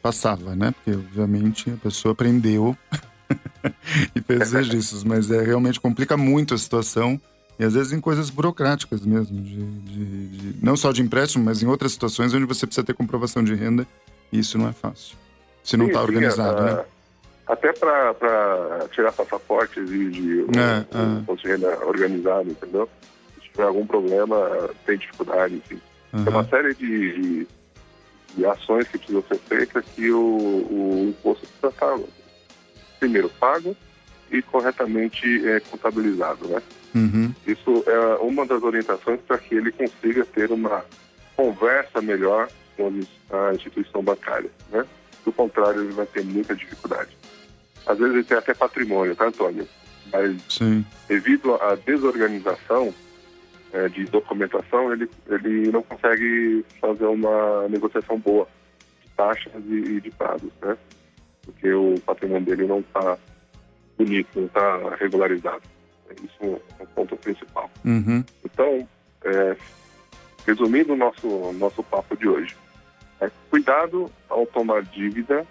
passava, 0.04 0.54
né? 0.54 0.72
Porque, 0.72 0.92
obviamente, 0.92 1.72
a 1.72 1.78
pessoa 1.78 2.12
aprendeu 2.12 2.78
e 4.14 4.22
fez 4.22 4.52
registros, 4.52 5.04
mas 5.06 5.32
é, 5.32 5.42
realmente 5.42 5.80
complica 5.80 6.18
muito 6.18 6.54
a 6.54 6.58
situação 6.58 7.20
E 7.58 7.64
às 7.64 7.74
vezes 7.74 7.94
em 7.94 8.02
coisas 8.02 8.30
burocráticas 8.30 9.06
mesmo, 9.06 9.40
de, 9.42 9.64
de, 9.64 10.28
de, 10.28 10.66
não 10.66 10.76
só 10.76 10.92
de 10.92 11.02
empréstimo, 11.02 11.46
mas 11.46 11.64
em 11.64 11.68
outras 11.68 11.94
situações 11.94 12.34
onde 12.34 12.46
você 12.46 12.66
precisa 12.66 12.86
ter 12.86 12.94
comprovação 12.94 13.44
de 13.44 13.56
renda 13.56 13.88
e 14.32 14.40
isso 14.40 14.58
não 14.58 14.68
é 14.68 14.74
fácil. 14.74 15.16
Se 15.64 15.78
não 15.78 15.88
está 15.88 16.02
organizado, 16.02 16.58
sim, 16.58 16.76
né? 16.76 16.86
Até 17.48 17.72
para 17.74 18.88
tirar 18.92 19.12
passaporte 19.12 19.80
exige 19.80 20.44
um, 20.44 20.60
é, 20.60 20.86
um, 20.98 21.24
é. 21.28 21.32
um 21.32 21.36
de 21.36 21.48
renda 21.48 21.86
organizado, 21.86 22.50
entendeu? 22.50 22.90
Se 23.36 23.50
tiver 23.50 23.64
algum 23.64 23.86
problema, 23.86 24.70
tem 24.86 24.98
dificuldade, 24.98 25.56
enfim. 25.56 25.80
Uhum. 26.12 26.24
Tem 26.24 26.34
uma 26.34 26.46
série 26.46 26.74
de, 26.76 27.14
de, 27.14 27.48
de, 28.36 28.46
ações 28.46 28.88
que 28.88 28.98
precisam 28.98 29.24
ser 29.24 29.40
feitas 29.40 29.86
que 29.96 30.12
o, 30.12 30.20
o 30.20 31.06
imposto 31.10 31.46
precisa 31.48 31.68
estar, 31.68 32.00
primeiro, 33.00 33.30
pago 33.30 33.76
e 34.32 34.42
corretamente 34.42 35.48
é, 35.48 35.60
contabilizado, 35.60 36.48
né? 36.48 36.62
Uhum. 36.96 37.34
Isso 37.46 37.84
é 37.88 38.16
uma 38.18 38.46
das 38.46 38.62
orientações 38.62 39.20
para 39.28 39.38
que 39.38 39.56
ele 39.56 39.72
consiga 39.72 40.26
ter 40.26 40.52
uma 40.52 40.86
conversa 41.36 42.02
melhor 42.02 42.50
com 42.78 42.92
a 43.32 43.54
instituição 43.54 44.04
bancária, 44.04 44.50
né? 44.72 44.86
Do 45.26 45.32
contrário, 45.32 45.82
ele 45.82 45.94
vai 45.94 46.06
ter 46.06 46.24
muita 46.24 46.56
dificuldade. 46.56 47.18
Às 47.86 47.98
vezes 47.98 48.14
ele 48.14 48.24
tem 48.24 48.38
até 48.38 48.54
patrimônio, 48.54 49.16
tá, 49.16 49.26
Antônio? 49.26 49.68
Mas 50.12 50.42
Sim. 50.50 50.86
devido 51.08 51.56
à 51.56 51.76
desorganização 51.76 52.94
é, 53.74 53.90
de 53.90 54.06
documentação, 54.06 54.94
ele, 54.94 55.10
ele 55.28 55.72
não 55.72 55.82
consegue 55.82 56.64
fazer 56.80 57.06
uma 57.06 57.68
negociação 57.68 58.20
boa 58.20 58.48
de 59.04 59.10
taxas 59.10 59.64
e, 59.66 59.96
e 59.96 60.02
de 60.02 60.12
prazos, 60.12 60.52
né? 60.62 60.78
Porque 61.44 61.74
o 61.74 62.00
patrimônio 62.06 62.46
dele 62.46 62.68
não 62.68 62.80
está 62.80 63.18
bonito, 63.98 64.30
não 64.36 64.46
está 64.46 64.96
regularizado. 64.96 65.64
Isso 66.24 66.62
é 66.80 66.84
o 66.84 66.88
ponto 66.88 67.18
principal. 67.18 67.70
Uhum. 67.84 68.24
Então, 68.46 68.88
é, 69.26 69.58
resumindo 70.46 70.94
o 70.94 70.96
nosso, 70.96 71.52
nosso 71.54 71.84
papo 71.84 72.16
de 72.16 72.28
hoje, 72.28 72.56
é, 73.20 73.30
cuidado 73.50 74.12
ao 74.30 74.46
tomar 74.46 74.84
dívida 74.84 75.46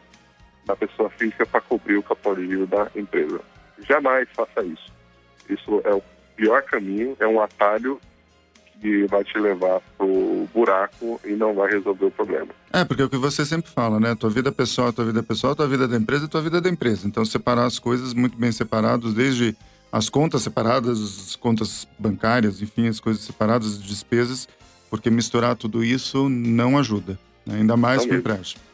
da 0.64 0.76
pessoa 0.76 1.10
física 1.10 1.44
para 1.44 1.60
cobrir 1.60 1.96
o 1.96 2.02
capital 2.02 2.36
de 2.36 2.46
giro 2.46 2.66
da 2.68 2.88
empresa. 2.94 3.40
Jamais 3.80 4.28
faça 4.32 4.62
isso. 4.62 4.92
Isso 5.48 5.82
é 5.84 5.92
o 5.92 6.02
pior 6.36 6.62
caminho, 6.62 7.16
é 7.18 7.26
um 7.26 7.40
atalho 7.40 8.00
que 8.82 9.06
vai 9.06 9.22
te 9.22 9.38
levar 9.38 9.80
pro 9.96 10.48
buraco 10.52 11.20
e 11.24 11.30
não 11.34 11.54
vai 11.54 11.70
resolver 11.70 12.06
o 12.06 12.10
problema. 12.10 12.48
É, 12.72 12.84
porque 12.84 13.00
é 13.00 13.04
o 13.04 13.08
que 13.08 13.16
você 13.16 13.46
sempre 13.46 13.70
fala, 13.70 14.00
né? 14.00 14.16
Tua 14.16 14.28
vida 14.28 14.50
pessoal, 14.50 14.92
tua 14.92 15.04
vida 15.04 15.22
pessoal, 15.22 15.54
tua 15.54 15.68
vida 15.68 15.86
da 15.86 15.96
empresa, 15.96 16.26
tua 16.26 16.42
vida 16.42 16.60
da 16.60 16.68
empresa. 16.68 17.06
Então, 17.06 17.24
separar 17.24 17.64
as 17.64 17.78
coisas 17.78 18.12
muito 18.12 18.36
bem 18.36 18.50
separados, 18.50 19.14
desde 19.14 19.56
as 19.92 20.08
contas 20.08 20.42
separadas, 20.42 20.98
as 21.00 21.36
contas 21.36 21.86
bancárias, 21.96 22.60
enfim, 22.60 22.88
as 22.88 22.98
coisas 22.98 23.22
separadas, 23.22 23.74
as 23.74 23.82
despesas, 23.82 24.48
porque 24.90 25.08
misturar 25.10 25.54
tudo 25.54 25.84
isso 25.84 26.28
não 26.28 26.76
ajuda, 26.76 27.16
né? 27.46 27.58
ainda 27.58 27.76
mais 27.76 28.04
com 28.04 28.14
empréstimo. 28.14 28.71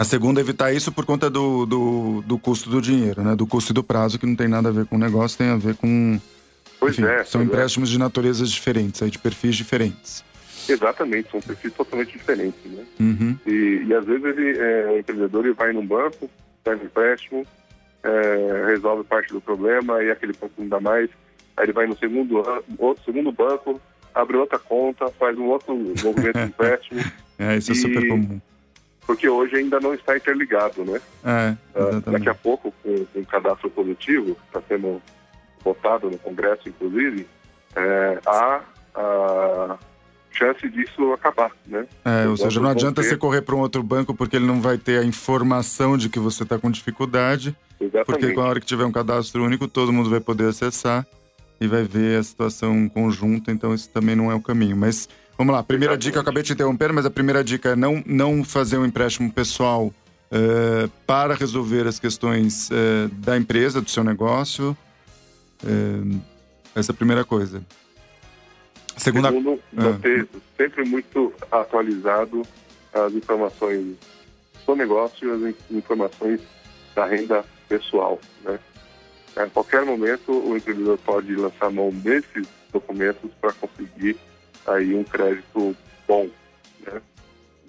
A 0.00 0.04
segunda, 0.04 0.40
é 0.40 0.42
evitar 0.42 0.72
isso 0.72 0.90
por 0.90 1.04
conta 1.04 1.28
do, 1.28 1.66
do, 1.66 2.22
do, 2.22 2.38
custo 2.38 2.70
do 2.70 2.80
dinheiro, 2.80 3.22
né? 3.22 3.36
Do 3.36 3.46
custo 3.46 3.70
e 3.70 3.74
do 3.74 3.84
prazo, 3.84 4.18
que 4.18 4.24
não 4.24 4.34
tem 4.34 4.48
nada 4.48 4.70
a 4.70 4.72
ver 4.72 4.86
com 4.86 4.96
o 4.96 4.98
negócio, 4.98 5.36
tem 5.36 5.48
a 5.48 5.56
ver 5.58 5.74
com. 5.74 6.18
Pois 6.78 6.98
enfim, 6.98 7.06
é. 7.06 7.22
São 7.22 7.42
é. 7.42 7.44
empréstimos 7.44 7.90
é. 7.90 7.92
de 7.92 7.98
naturezas 7.98 8.50
diferentes, 8.50 9.02
aí, 9.02 9.10
de 9.10 9.18
perfis 9.18 9.54
diferentes. 9.56 10.24
Exatamente, 10.66 11.30
são 11.30 11.38
perfis 11.42 11.74
totalmente 11.74 12.16
diferentes, 12.16 12.58
né? 12.64 12.82
Uhum. 12.98 13.38
E, 13.46 13.84
e, 13.86 13.94
às 13.94 14.06
vezes 14.06 14.24
ele, 14.24 14.58
é, 14.58 14.90
o 14.90 14.98
empreendedor 15.00 15.44
ele 15.44 15.52
vai 15.52 15.70
num 15.74 15.86
banco, 15.86 16.30
pega 16.64 16.82
um 16.82 16.86
empréstimo, 16.86 17.46
é, 18.02 18.64
resolve 18.68 19.04
parte 19.04 19.34
do 19.34 19.40
problema 19.42 20.02
e 20.02 20.10
aquele 20.10 20.32
banco 20.32 20.54
não 20.56 20.68
dá 20.68 20.80
mais. 20.80 21.10
Aí 21.58 21.66
ele 21.66 21.74
vai 21.74 21.86
no 21.86 21.98
segundo, 21.98 22.38
outro, 22.78 23.04
segundo 23.04 23.30
banco, 23.30 23.78
abre 24.14 24.38
outra 24.38 24.58
conta, 24.58 25.08
faz 25.18 25.36
um 25.36 25.44
outro 25.44 25.74
movimento 25.76 26.38
de 26.38 26.44
empréstimo. 26.48 27.04
É, 27.38 27.58
isso 27.58 27.72
é 27.72 27.74
super 27.74 28.08
comum 28.08 28.40
porque 29.06 29.28
hoje 29.28 29.56
ainda 29.56 29.80
não 29.80 29.94
está 29.94 30.16
interligado, 30.16 30.84
né? 30.84 31.00
É, 31.24 31.56
uh, 31.78 32.00
daqui 32.10 32.28
a 32.28 32.34
pouco, 32.34 32.72
com, 32.82 33.04
com 33.06 33.20
o 33.20 33.26
cadastro 33.26 33.70
positivo, 33.70 34.34
que 34.34 34.46
está 34.46 34.62
sendo 34.68 35.02
votado 35.64 36.10
no 36.10 36.18
Congresso, 36.18 36.68
inclusive, 36.68 37.26
é, 37.76 38.18
há 38.26 38.60
a 38.94 39.78
chance 40.30 40.68
disso 40.68 41.12
acabar, 41.12 41.50
né? 41.66 41.86
É, 42.04 42.26
ou 42.26 42.36
seja, 42.36 42.60
não 42.60 42.70
adianta 42.70 43.02
ter... 43.02 43.08
você 43.08 43.16
correr 43.16 43.42
para 43.42 43.54
um 43.54 43.60
outro 43.60 43.82
banco 43.82 44.14
porque 44.14 44.36
ele 44.36 44.46
não 44.46 44.60
vai 44.60 44.78
ter 44.78 45.00
a 45.00 45.04
informação 45.04 45.96
de 45.96 46.08
que 46.08 46.18
você 46.18 46.44
está 46.44 46.58
com 46.58 46.70
dificuldade. 46.70 47.54
Exatamente. 47.80 48.06
Porque 48.06 48.32
com 48.32 48.40
a 48.40 48.44
hora 48.44 48.60
que 48.60 48.66
tiver 48.66 48.84
um 48.84 48.92
cadastro 48.92 49.44
único, 49.44 49.66
todo 49.66 49.92
mundo 49.92 50.10
vai 50.10 50.20
poder 50.20 50.48
acessar 50.48 51.06
e 51.60 51.66
vai 51.66 51.82
ver 51.82 52.18
a 52.18 52.22
situação 52.22 52.88
conjunta, 52.88 53.52
então 53.52 53.74
isso 53.74 53.88
também 53.90 54.16
não 54.16 54.30
é 54.30 54.34
o 54.34 54.40
caminho. 54.40 54.76
Mas 54.76 55.08
Vamos 55.40 55.54
lá, 55.54 55.62
primeira 55.62 55.94
Exatamente. 55.94 56.04
dica, 56.04 56.18
eu 56.18 56.20
acabei 56.20 56.42
de 56.42 56.52
interromper, 56.52 56.92
mas 56.92 57.06
a 57.06 57.10
primeira 57.10 57.42
dica 57.42 57.70
é 57.70 57.74
não, 57.74 58.02
não 58.04 58.44
fazer 58.44 58.76
um 58.76 58.84
empréstimo 58.84 59.32
pessoal 59.32 59.86
uh, 59.86 60.86
para 61.06 61.32
resolver 61.32 61.86
as 61.86 61.98
questões 61.98 62.68
uh, 62.68 63.08
da 63.08 63.38
empresa, 63.38 63.80
do 63.80 63.88
seu 63.88 64.04
negócio. 64.04 64.76
Uh, 65.64 66.20
essa 66.74 66.92
é 66.92 66.94
a 66.94 66.94
primeira 66.94 67.24
coisa. 67.24 67.64
Segunda... 68.98 69.28
Segundo, 69.28 69.58
manter 69.72 70.28
sempre 70.58 70.84
muito 70.84 71.32
atualizado 71.50 72.42
as 72.92 73.14
informações 73.14 73.96
do 74.66 74.76
negócio 74.76 75.26
e 75.26 75.48
as 75.48 75.54
informações 75.70 76.42
da 76.94 77.06
renda 77.06 77.46
pessoal. 77.66 78.20
Né? 78.44 78.58
A 79.36 79.46
qualquer 79.46 79.86
momento, 79.86 80.32
o 80.32 80.54
empreendedor 80.54 80.98
pode 80.98 81.34
lançar 81.34 81.70
mão 81.70 81.88
desses 81.88 82.46
documentos 82.70 83.30
para 83.40 83.54
conseguir 83.54 84.18
aí 84.74 84.94
um 84.94 85.04
crédito 85.04 85.76
bom, 86.06 86.28
né? 86.86 87.00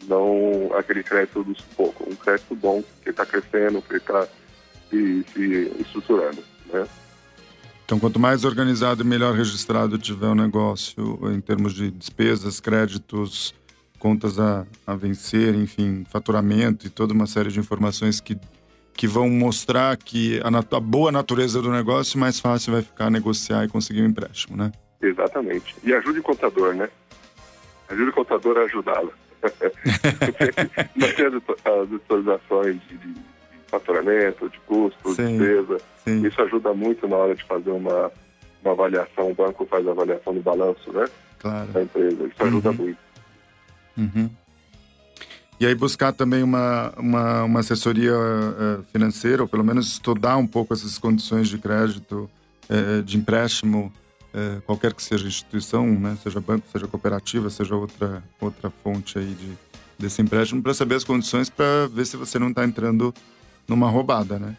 Não 0.08 0.72
aquele 0.76 1.04
crédito 1.04 1.44
dos 1.44 1.62
poucos, 1.62 2.08
um 2.08 2.16
crédito 2.16 2.56
bom 2.56 2.84
que 3.04 3.10
está 3.10 3.26
crescendo, 3.26 3.82
que 3.82 3.96
está 3.96 4.28
se, 4.90 5.26
se 5.34 5.72
estruturando, 5.80 6.44
né? 6.72 6.88
Então, 7.86 8.00
quanto 8.00 8.20
mais 8.20 8.46
organizado 8.46 9.04
e 9.04 9.06
melhor 9.06 9.36
registrado 9.36 9.98
tiver 9.98 10.28
o 10.28 10.36
negócio, 10.36 11.20
em 11.30 11.42
termos 11.42 11.74
de 11.74 11.92
despesas, 11.92 12.60
créditos, 12.60 13.54
contas 14.00 14.40
a, 14.40 14.66
a 14.88 14.96
vencer, 14.96 15.54
enfim, 15.56 16.06
faturamento 16.10 16.88
e 16.88 16.90
toda 16.90 17.14
uma 17.14 17.28
série 17.28 17.50
de 17.50 17.60
informações 17.60 18.22
que, 18.22 18.38
que 18.94 19.08
vão 19.08 19.30
mostrar 19.30 19.98
que 19.98 20.40
a, 20.42 20.78
a 20.78 20.80
boa 20.80 21.12
natureza 21.12 21.62
do 21.62 21.70
negócio, 21.70 22.18
mais 22.18 22.40
fácil 22.40 22.72
vai 22.72 22.82
ficar 22.82 23.10
negociar 23.10 23.66
e 23.66 23.68
conseguir 23.68 24.02
um 24.02 24.08
empréstimo, 24.08 24.56
né? 24.56 24.72
Exatamente. 25.02 25.76
E 25.84 25.94
ajude 25.94 26.20
o 26.20 26.24
contador, 26.24 26.74
né? 26.74 26.90
Ajude 27.90 28.10
o 28.10 28.14
contador 28.14 28.58
a 28.58 28.62
ajudá-lo. 28.62 29.14
Manter 30.96 31.34
as 31.34 31.94
atualizações 31.94 32.80
de, 32.88 32.98
de 32.98 33.22
faturamento, 33.68 34.50
de 34.50 34.60
custo, 34.60 35.16
de 35.16 35.28
despesa. 35.28 35.78
Sim. 36.04 36.28
Isso 36.28 36.42
ajuda 36.42 36.74
muito 36.74 37.08
na 37.08 37.16
hora 37.16 37.36
de 37.36 37.44
fazer 37.44 37.72
uma, 37.72 38.12
uma 38.64 38.74
avaliação. 38.74 39.32
O 39.32 39.36
banco 39.36 39.66
faz 39.66 39.88
a 39.88 39.92
avaliação 39.92 40.34
do 40.34 40.42
balanço, 40.42 40.92
né? 40.94 41.06
Claro. 41.40 41.68
Da 41.72 41.82
empresa. 41.82 42.28
Isso 42.28 42.44
ajuda 42.44 42.70
uhum. 42.70 42.76
muito. 42.76 43.00
Uhum. 43.98 44.30
E 45.60 45.66
aí 45.66 45.76
buscar 45.76 46.12
também 46.12 46.42
uma, 46.42 46.92
uma, 46.98 47.44
uma 47.44 47.60
assessoria 47.60 48.16
uh, 48.16 48.84
financeira, 48.92 49.44
ou 49.44 49.48
pelo 49.48 49.64
menos 49.64 49.88
estudar 49.90 50.36
um 50.38 50.48
pouco 50.48 50.74
essas 50.74 50.98
condições 50.98 51.48
de 51.50 51.60
crédito, 51.60 52.30
uh, 52.68 53.04
de 53.04 53.18
empréstimo, 53.18 53.94
é, 54.34 54.62
qualquer 54.66 54.94
que 54.94 55.04
seja 55.04 55.26
a 55.26 55.28
instituição, 55.28 55.86
né, 55.88 56.18
seja 56.22 56.40
banco, 56.40 56.66
seja 56.72 56.88
cooperativa, 56.88 57.50
seja 57.50 57.76
outra, 57.76 58.24
outra 58.40 58.70
fonte 58.70 59.18
aí 59.18 59.34
de, 59.34 59.58
desse 60.00 60.22
empréstimo, 60.22 60.62
para 60.62 60.74
saber 60.74 60.96
as 60.96 61.04
condições, 61.04 61.50
para 61.50 61.88
ver 61.88 62.06
se 62.06 62.18
você 62.18 62.40
não 62.40 62.50
está 62.50 62.64
entrando 62.64 63.14
numa 63.68 63.90
roubada, 63.90 64.40
né? 64.40 64.56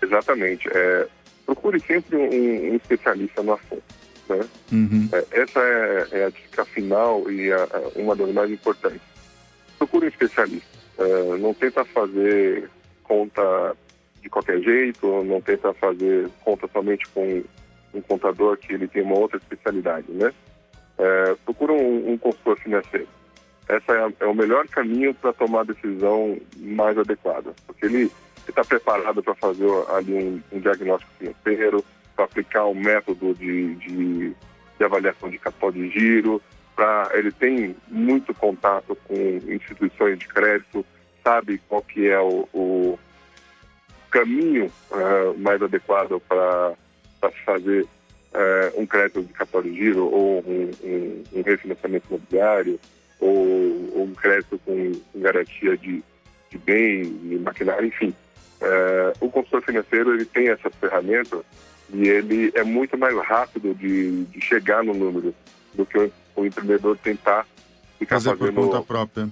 Exatamente. 0.00 0.68
É, 0.72 1.08
procure 1.44 1.80
sempre 1.80 2.16
um, 2.16 2.72
um, 2.72 2.76
especialista 2.76 3.42
no 3.42 3.54
assunto. 3.54 3.82
Né? 4.28 4.40
Uhum. 4.72 5.08
É, 5.12 5.40
essa 5.42 5.60
é, 5.60 6.08
é, 6.12 6.24
a 6.24 6.30
dica 6.30 6.64
final 6.64 7.30
e 7.30 7.52
a, 7.52 7.62
a, 7.62 8.00
uma 8.00 8.14
das 8.16 8.32
mais 8.32 8.50
importantes. 8.50 9.00
Procure 9.78 10.06
um 10.06 10.08
especialista. 10.08 10.66
É, 10.98 11.36
não 11.38 11.54
tenta 11.54 11.84
fazer 11.84 12.70
conta 13.02 13.76
de 14.22 14.28
qualquer 14.28 14.60
jeito, 14.60 15.22
não 15.24 15.40
tenta 15.40 15.72
fazer 15.74 16.28
conta 16.44 16.68
somente 16.72 17.06
com 17.08 17.44
um 17.96 18.02
contador 18.02 18.56
que 18.56 18.72
ele 18.72 18.86
tem 18.86 19.02
uma 19.02 19.18
outra 19.18 19.38
especialidade, 19.38 20.10
né? 20.10 20.32
É, 20.98 21.36
procura 21.44 21.72
um, 21.72 22.12
um, 22.12 22.18
consultor 22.18 22.58
financeiro. 22.58 23.08
Essa 23.68 23.92
é, 23.92 24.04
a, 24.04 24.12
é 24.20 24.26
o 24.26 24.34
melhor 24.34 24.66
caminho 24.68 25.12
para 25.14 25.32
tomar 25.32 25.60
a 25.60 25.64
decisão 25.64 26.38
mais 26.58 26.96
adequada, 26.96 27.52
porque 27.66 27.86
ele 27.86 28.10
está 28.48 28.64
preparado 28.64 29.22
para 29.22 29.34
fazer 29.34 29.68
ali 29.90 30.14
um, 30.14 30.56
um 30.56 30.60
diagnóstico 30.60 31.12
financeiro, 31.18 31.84
para 32.14 32.24
aplicar 32.24 32.66
um 32.66 32.74
método 32.74 33.34
de, 33.34 33.74
de, 33.74 34.34
de 34.78 34.84
avaliação 34.84 35.28
de 35.28 35.38
capital 35.38 35.70
de 35.70 35.90
giro, 35.90 36.40
para 36.74 37.10
ele 37.14 37.32
tem 37.32 37.76
muito 37.88 38.34
contato 38.34 38.96
com 39.06 39.14
instituições 39.48 40.18
de 40.18 40.28
crédito, 40.28 40.84
sabe 41.22 41.60
qual 41.68 41.82
que 41.82 42.08
é 42.08 42.20
o, 42.20 42.48
o 42.54 42.98
caminho 44.10 44.70
uh, 44.90 45.38
mais 45.38 45.60
adequado 45.60 46.20
para 46.28 46.74
fazer 47.44 47.82
uh, 47.82 48.80
um 48.80 48.86
crédito 48.86 49.22
de 49.22 49.32
capital 49.32 49.62
de 49.62 49.74
giro 49.74 50.06
ou 50.06 50.40
um, 50.46 50.70
um, 50.84 51.24
um 51.34 51.42
refinanciamento 51.42 52.06
imobiliário 52.08 52.80
ou, 53.20 53.90
ou, 53.94 54.04
um 54.04 54.14
crédito 54.14 54.60
com 54.64 54.92
garantia 55.16 55.76
de, 55.76 56.02
de 56.50 56.58
bem, 56.58 57.02
de 57.04 57.38
maquinário, 57.38 57.86
enfim. 57.86 58.14
Uh, 58.60 59.26
o 59.26 59.30
consultor 59.30 59.62
financeiro 59.62 60.14
ele 60.14 60.24
tem 60.24 60.48
essas 60.48 60.74
ferramentas 60.76 61.40
e 61.92 62.08
ele 62.08 62.50
é 62.54 62.64
muito 62.64 62.96
mais 62.96 63.16
rápido 63.18 63.74
de, 63.74 64.24
de 64.24 64.40
chegar 64.40 64.82
no 64.82 64.94
número 64.94 65.34
do 65.74 65.86
que 65.86 65.98
o, 65.98 66.12
o 66.36 66.46
empreendedor 66.46 66.96
tentar 66.98 67.46
ficar 67.98 68.16
Fazer 68.16 68.36
fazendo 68.36 68.54
por 68.54 68.64
conta 68.64 68.82
própria. 68.82 69.28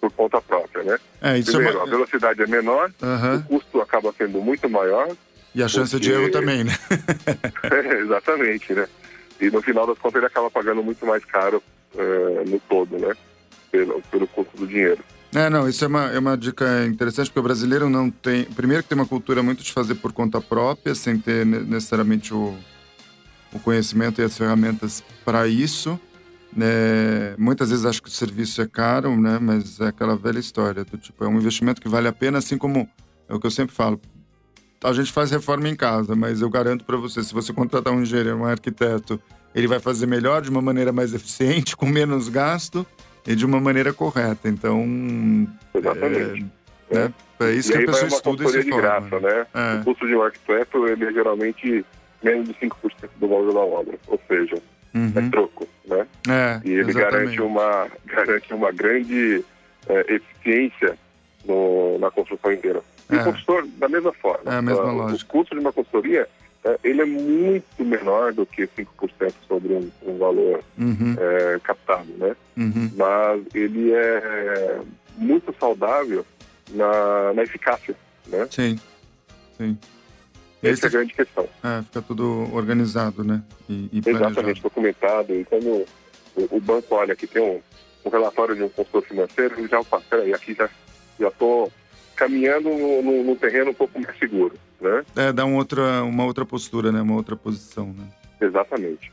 Por 0.00 0.12
conta 0.12 0.40
própria, 0.40 0.82
né? 0.82 0.98
É, 1.20 1.38
isso 1.38 1.52
Primeiro, 1.52 1.78
é 1.78 1.80
uma... 1.80 1.86
a 1.86 1.90
velocidade 1.90 2.42
é 2.42 2.46
menor, 2.46 2.90
Uhum. 3.00 3.36
o 3.36 3.42
custo 3.44 3.80
acaba 3.80 4.12
sendo 4.12 4.40
muito 4.40 4.68
maior. 4.68 5.08
E 5.54 5.62
a 5.62 5.68
chance 5.68 5.98
de 5.98 6.08
Porque- 6.10 6.22
erro 6.22 6.30
também, 6.32 6.64
né? 6.64 6.72
É, 7.70 7.98
exatamente, 8.00 8.72
né? 8.72 8.86
E 9.40 9.50
no 9.50 9.60
final 9.62 9.86
das 9.86 9.98
contas 9.98 10.16
ele 10.18 10.26
acaba 10.26 10.50
pagando 10.50 10.82
muito 10.82 11.04
mais 11.04 11.24
caro 11.24 11.62
eh, 11.96 12.44
no 12.46 12.58
todo, 12.60 12.96
né? 12.98 13.14
Pelo, 13.70 14.00
pelo 14.10 14.26
custo 14.28 14.56
do 14.56 14.66
dinheiro. 14.66 14.98
É, 15.34 15.48
não, 15.50 15.68
isso 15.68 15.82
é 15.84 15.88
uma, 15.88 16.10
é 16.12 16.18
uma 16.18 16.36
dica 16.36 16.84
interessante, 16.84 17.26
porque 17.28 17.40
o 17.40 17.42
brasileiro 17.42 17.88
não 17.88 18.10
tem. 18.10 18.44
Primeiro, 18.44 18.82
que 18.82 18.88
tem 18.90 18.98
uma 18.98 19.06
cultura 19.06 19.42
muito 19.42 19.62
de 19.62 19.72
fazer 19.72 19.94
por 19.96 20.12
conta 20.12 20.40
própria, 20.40 20.94
sem 20.94 21.18
ter 21.18 21.44
ne- 21.46 21.60
necessariamente 21.60 22.32
o, 22.34 22.54
o 23.52 23.58
conhecimento 23.58 24.20
e 24.20 24.24
as 24.24 24.36
ferramentas 24.36 25.02
para 25.24 25.46
isso. 25.48 25.98
Né? 26.54 27.34
Muitas 27.38 27.70
vezes 27.70 27.86
acho 27.86 28.02
que 28.02 28.08
o 28.10 28.12
serviço 28.12 28.60
é 28.60 28.66
caro, 28.68 29.18
né? 29.18 29.38
mas 29.40 29.80
é 29.80 29.86
aquela 29.88 30.14
velha 30.16 30.38
história: 30.38 30.84
do 30.84 30.98
tipo, 30.98 31.24
é 31.24 31.28
um 31.28 31.38
investimento 31.38 31.80
que 31.80 31.88
vale 31.88 32.08
a 32.08 32.12
pena, 32.12 32.38
assim 32.38 32.58
como 32.58 32.88
é 33.28 33.34
o 33.34 33.40
que 33.40 33.46
eu 33.46 33.50
sempre 33.50 33.74
falo. 33.74 33.98
A 34.82 34.92
gente 34.92 35.12
faz 35.12 35.30
reforma 35.30 35.68
em 35.68 35.76
casa, 35.76 36.16
mas 36.16 36.40
eu 36.40 36.50
garanto 36.50 36.84
para 36.84 36.96
você, 36.96 37.22
se 37.22 37.32
você 37.32 37.52
contratar 37.52 37.92
um 37.92 38.02
engenheiro, 38.02 38.36
um 38.36 38.44
arquiteto, 38.44 39.20
ele 39.54 39.66
vai 39.68 39.78
fazer 39.78 40.06
melhor, 40.06 40.42
de 40.42 40.50
uma 40.50 40.60
maneira 40.62 40.92
mais 40.92 41.14
eficiente, 41.14 41.76
com 41.76 41.86
menos 41.86 42.28
gasto 42.28 42.84
e 43.26 43.36
de 43.36 43.46
uma 43.46 43.60
maneira 43.60 43.92
correta. 43.92 44.48
Então, 44.48 44.82
Exatamente. 45.74 46.46
é, 46.90 46.94
né? 46.98 47.14
é 47.40 47.50
isso 47.52 47.70
e 47.72 47.76
que 47.78 47.82
a 47.84 47.86
pessoa 47.86 48.08
estuda 48.08 48.44
e 48.44 48.48
se 48.48 48.62
forma. 48.68 48.82
graça, 48.82 49.20
né? 49.20 49.46
É. 49.54 49.80
O 49.80 49.84
custo 49.84 50.06
de 50.06 50.14
um 50.16 50.22
arquiteto 50.22 50.86
ele 50.88 51.04
é 51.04 51.12
geralmente 51.12 51.84
menos 52.22 52.48
de 52.48 52.54
5% 52.54 52.74
do 53.20 53.28
valor 53.28 53.52
da 53.52 53.60
obra, 53.60 53.98
ou 54.06 54.20
seja, 54.28 54.56
é 54.56 54.98
Uhum. 54.98 55.30
troco, 55.30 55.66
né? 55.86 56.06
É, 56.28 56.60
E 56.64 56.70
ele 56.72 56.90
exatamente. 56.90 57.36
garante 57.36 57.40
uma, 57.40 57.86
garante 58.04 58.52
uma 58.54 58.70
grande 58.72 59.42
eh, 59.88 60.06
eficiência 60.16 60.98
no, 61.46 61.98
na 61.98 62.10
construção 62.10 62.52
inteira. 62.52 62.82
E 63.12 63.16
É. 63.16 63.20
o 63.20 63.24
consultor, 63.24 63.66
da 63.76 63.88
mesma 63.88 64.12
forma. 64.14 64.52
É 64.52 64.56
a 64.56 64.62
mesma 64.62 64.88
Ah, 64.88 64.92
lógica. 64.92 65.24
O 65.24 65.26
custo 65.26 65.54
de 65.54 65.60
uma 65.60 65.72
consultoria, 65.72 66.26
eh, 66.64 66.78
ele 66.82 67.02
é 67.02 67.04
muito 67.04 67.84
menor 67.84 68.32
do 68.32 68.46
que 68.46 68.66
5% 68.66 69.34
sobre 69.46 69.74
um, 69.74 69.90
um 70.02 70.18
valor 70.18 70.62
Uhum, 70.78 71.14
eh, 71.18 71.60
captado, 71.62 72.10
né? 72.16 72.34
uhum. 72.56 72.90
Mas 72.96 73.42
ele 73.54 73.92
é 73.92 74.80
muito 75.18 75.54
saudável 75.60 76.24
na, 76.70 77.34
na 77.34 77.42
eficácia, 77.42 77.94
né? 78.26 78.48
Sim, 78.50 78.80
sim. 79.58 79.78
Essa 80.62 80.86
é 80.86 80.88
a 80.88 80.90
grande 80.92 81.12
questão. 81.12 81.46
é, 81.64 81.82
fica 81.82 82.00
tudo 82.02 82.48
organizado, 82.54 83.24
né? 83.24 83.42
E, 83.68 83.90
e. 83.92 84.02
Exatamente, 84.06 84.62
documentado. 84.62 85.34
E 85.34 85.44
quando 85.44 85.66
o, 86.36 86.56
o 86.56 86.60
banco 86.60 86.94
olha 86.94 87.16
que 87.16 87.26
tem 87.26 87.42
um, 87.42 87.60
um 88.04 88.08
relatório 88.08 88.54
de 88.54 88.62
um 88.62 88.68
consultor 88.68 89.02
financeiro, 89.02 89.58
ele 89.58 89.66
já 89.68 89.82
peraí, 90.08 90.32
aqui 90.32 90.54
já 90.54 90.68
estou 91.28 91.70
caminhando 92.16 92.68
no, 92.68 93.02
no- 93.02 93.24
no 93.24 93.36
terreno 93.36 93.70
um 93.70 93.74
pouco 93.74 94.00
mais 94.00 94.18
seguro, 94.18 94.54
né? 94.80 95.04
É, 95.16 95.32
dá 95.32 95.44
um 95.44 95.56
outra, 95.56 96.02
uma 96.04 96.24
outra 96.24 96.44
postura, 96.44 96.90
né? 96.92 97.00
Uma 97.00 97.14
outra 97.14 97.36
posição, 97.36 97.86
né? 97.92 98.04
Exatamente. 98.40 99.12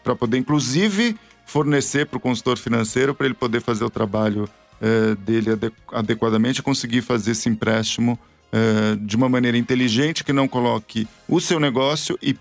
para 0.03 0.15
poder, 0.15 0.39
inclusive, 0.39 1.15
fornecer 1.45 2.07
para 2.07 2.17
o 2.17 2.19
consultor 2.19 2.57
financeiro 2.57 3.13
para 3.13 3.27
ele 3.27 3.35
poder 3.35 3.61
fazer 3.61 3.83
o 3.85 3.89
trabalho 3.91 4.49
eh, 4.81 5.15
dele 5.23 5.51
ade- 5.51 5.71
adequadamente 5.93 6.59
e 6.59 6.63
conseguir 6.63 7.01
fazer 7.03 7.31
esse 7.31 7.47
empréstimo 7.47 8.17
eh, 8.51 8.95
de 8.99 9.15
uma 9.15 9.27
maneira 9.27 9.57
inteligente 9.57 10.23
que 10.23 10.31
não 10.31 10.47
coloque 10.47 11.07
o 11.27 11.39
seu 11.39 11.59
negócio 11.59 12.17
e 12.21 12.35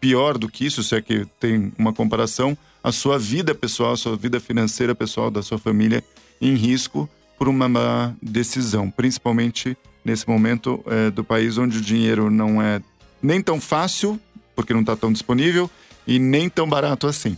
pior 0.00 0.38
do 0.38 0.48
que 0.48 0.66
isso, 0.66 0.82
se 0.82 0.94
é 0.94 1.02
que 1.02 1.26
tem 1.38 1.72
uma 1.78 1.92
comparação, 1.92 2.56
a 2.82 2.92
sua 2.92 3.18
vida 3.18 3.54
pessoal, 3.54 3.92
a 3.92 3.96
sua 3.96 4.16
vida 4.16 4.38
financeira 4.40 4.94
pessoal 4.94 5.30
da 5.30 5.42
sua 5.42 5.58
família 5.58 6.04
em 6.40 6.54
risco 6.54 7.08
por 7.38 7.48
uma 7.48 7.68
má 7.68 8.14
decisão, 8.22 8.90
principalmente 8.90 9.76
nesse 10.04 10.28
momento 10.28 10.82
eh, 10.86 11.10
do 11.10 11.24
país 11.24 11.56
onde 11.58 11.78
o 11.78 11.80
dinheiro 11.80 12.30
não 12.30 12.60
é 12.60 12.82
nem 13.22 13.42
tão 13.42 13.60
fácil, 13.60 14.20
porque 14.54 14.72
não 14.72 14.80
está 14.80 14.94
tão 14.94 15.12
disponível, 15.12 15.70
e 16.06 16.18
nem 16.18 16.48
tão 16.48 16.68
barato 16.68 17.06
assim. 17.06 17.36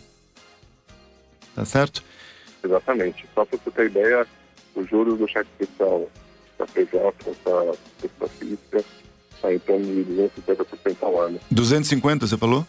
Tá 1.55 1.65
certo? 1.65 2.03
Exatamente. 2.63 3.27
Só 3.35 3.45
para 3.45 3.59
você 3.59 3.71
ter 3.71 3.87
ideia, 3.87 4.27
os 4.75 4.89
juros 4.89 5.19
do 5.19 5.29
cheque 5.29 5.49
especial 5.59 6.11
da 6.59 6.67
PJ, 6.67 6.91
da 6.93 7.75
pessoa 8.01 8.29
física, 8.39 8.85
está 9.35 9.53
em 9.53 9.59
torno 9.59 9.85
de 9.85 10.05
250% 10.13 10.97
ao 11.03 11.21
ano. 11.21 11.41
250, 11.51 12.27
você 12.27 12.37
falou? 12.37 12.67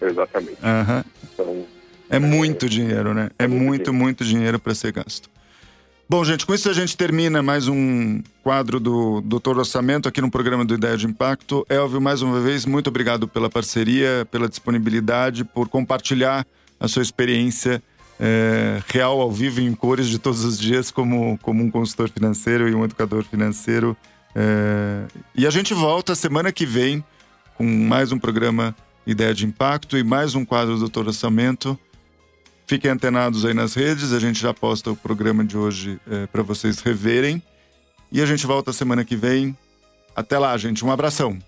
Exatamente. 0.00 0.58
Então, 1.34 1.66
É 2.08 2.18
muito 2.18 2.68
dinheiro, 2.68 3.14
né? 3.14 3.30
É 3.38 3.44
É 3.44 3.46
muito 3.46 3.64
muito, 3.64 3.92
muito 3.92 4.24
dinheiro 4.24 4.58
para 4.58 4.74
ser 4.74 4.92
gasto. 4.92 5.28
Bom, 6.08 6.24
gente, 6.24 6.44
com 6.44 6.52
isso 6.52 6.68
a 6.68 6.72
gente 6.72 6.96
termina 6.96 7.40
mais 7.40 7.68
um 7.68 8.20
quadro 8.42 8.80
do 8.80 9.20
Doutor 9.20 9.56
Orçamento 9.58 10.08
aqui 10.08 10.20
no 10.20 10.28
programa 10.28 10.64
do 10.64 10.74
Ideia 10.74 10.96
de 10.96 11.06
Impacto. 11.06 11.64
Elvio, 11.68 12.00
mais 12.00 12.20
uma 12.20 12.40
vez, 12.40 12.66
muito 12.66 12.88
obrigado 12.88 13.28
pela 13.28 13.48
parceria, 13.48 14.26
pela 14.28 14.48
disponibilidade, 14.48 15.44
por 15.44 15.68
compartilhar 15.68 16.44
a 16.80 16.88
sua 16.88 17.02
experiência 17.02 17.80
eh, 18.22 18.82
real, 18.86 19.18
ao 19.18 19.32
vivo, 19.32 19.62
em 19.62 19.74
cores 19.74 20.06
de 20.06 20.18
todos 20.18 20.44
os 20.44 20.58
dias, 20.58 20.90
como, 20.90 21.38
como 21.38 21.64
um 21.64 21.70
consultor 21.70 22.10
financeiro 22.10 22.68
e 22.68 22.74
um 22.74 22.84
educador 22.84 23.24
financeiro. 23.24 23.96
Eh, 24.36 25.06
e 25.34 25.46
a 25.46 25.50
gente 25.50 25.72
volta 25.72 26.14
semana 26.14 26.52
que 26.52 26.66
vem 26.66 27.02
com 27.56 27.64
mais 27.64 28.12
um 28.12 28.18
programa 28.18 28.76
Ideia 29.06 29.32
de 29.32 29.46
Impacto 29.46 29.96
e 29.96 30.04
mais 30.04 30.34
um 30.34 30.44
quadro 30.44 30.74
do 30.74 30.80
Doutor 30.80 31.06
Orçamento. 31.06 31.78
Fiquem 32.66 32.90
antenados 32.90 33.46
aí 33.46 33.54
nas 33.54 33.74
redes, 33.74 34.12
a 34.12 34.20
gente 34.20 34.38
já 34.38 34.52
posta 34.52 34.90
o 34.90 34.96
programa 34.96 35.42
de 35.42 35.56
hoje 35.56 35.98
é, 36.08 36.26
para 36.26 36.42
vocês 36.42 36.80
reverem. 36.80 37.42
E 38.12 38.20
a 38.20 38.26
gente 38.26 38.46
volta 38.46 38.72
semana 38.72 39.04
que 39.04 39.16
vem. 39.16 39.56
Até 40.14 40.38
lá, 40.38 40.56
gente. 40.58 40.84
Um 40.84 40.92
abração. 40.92 41.38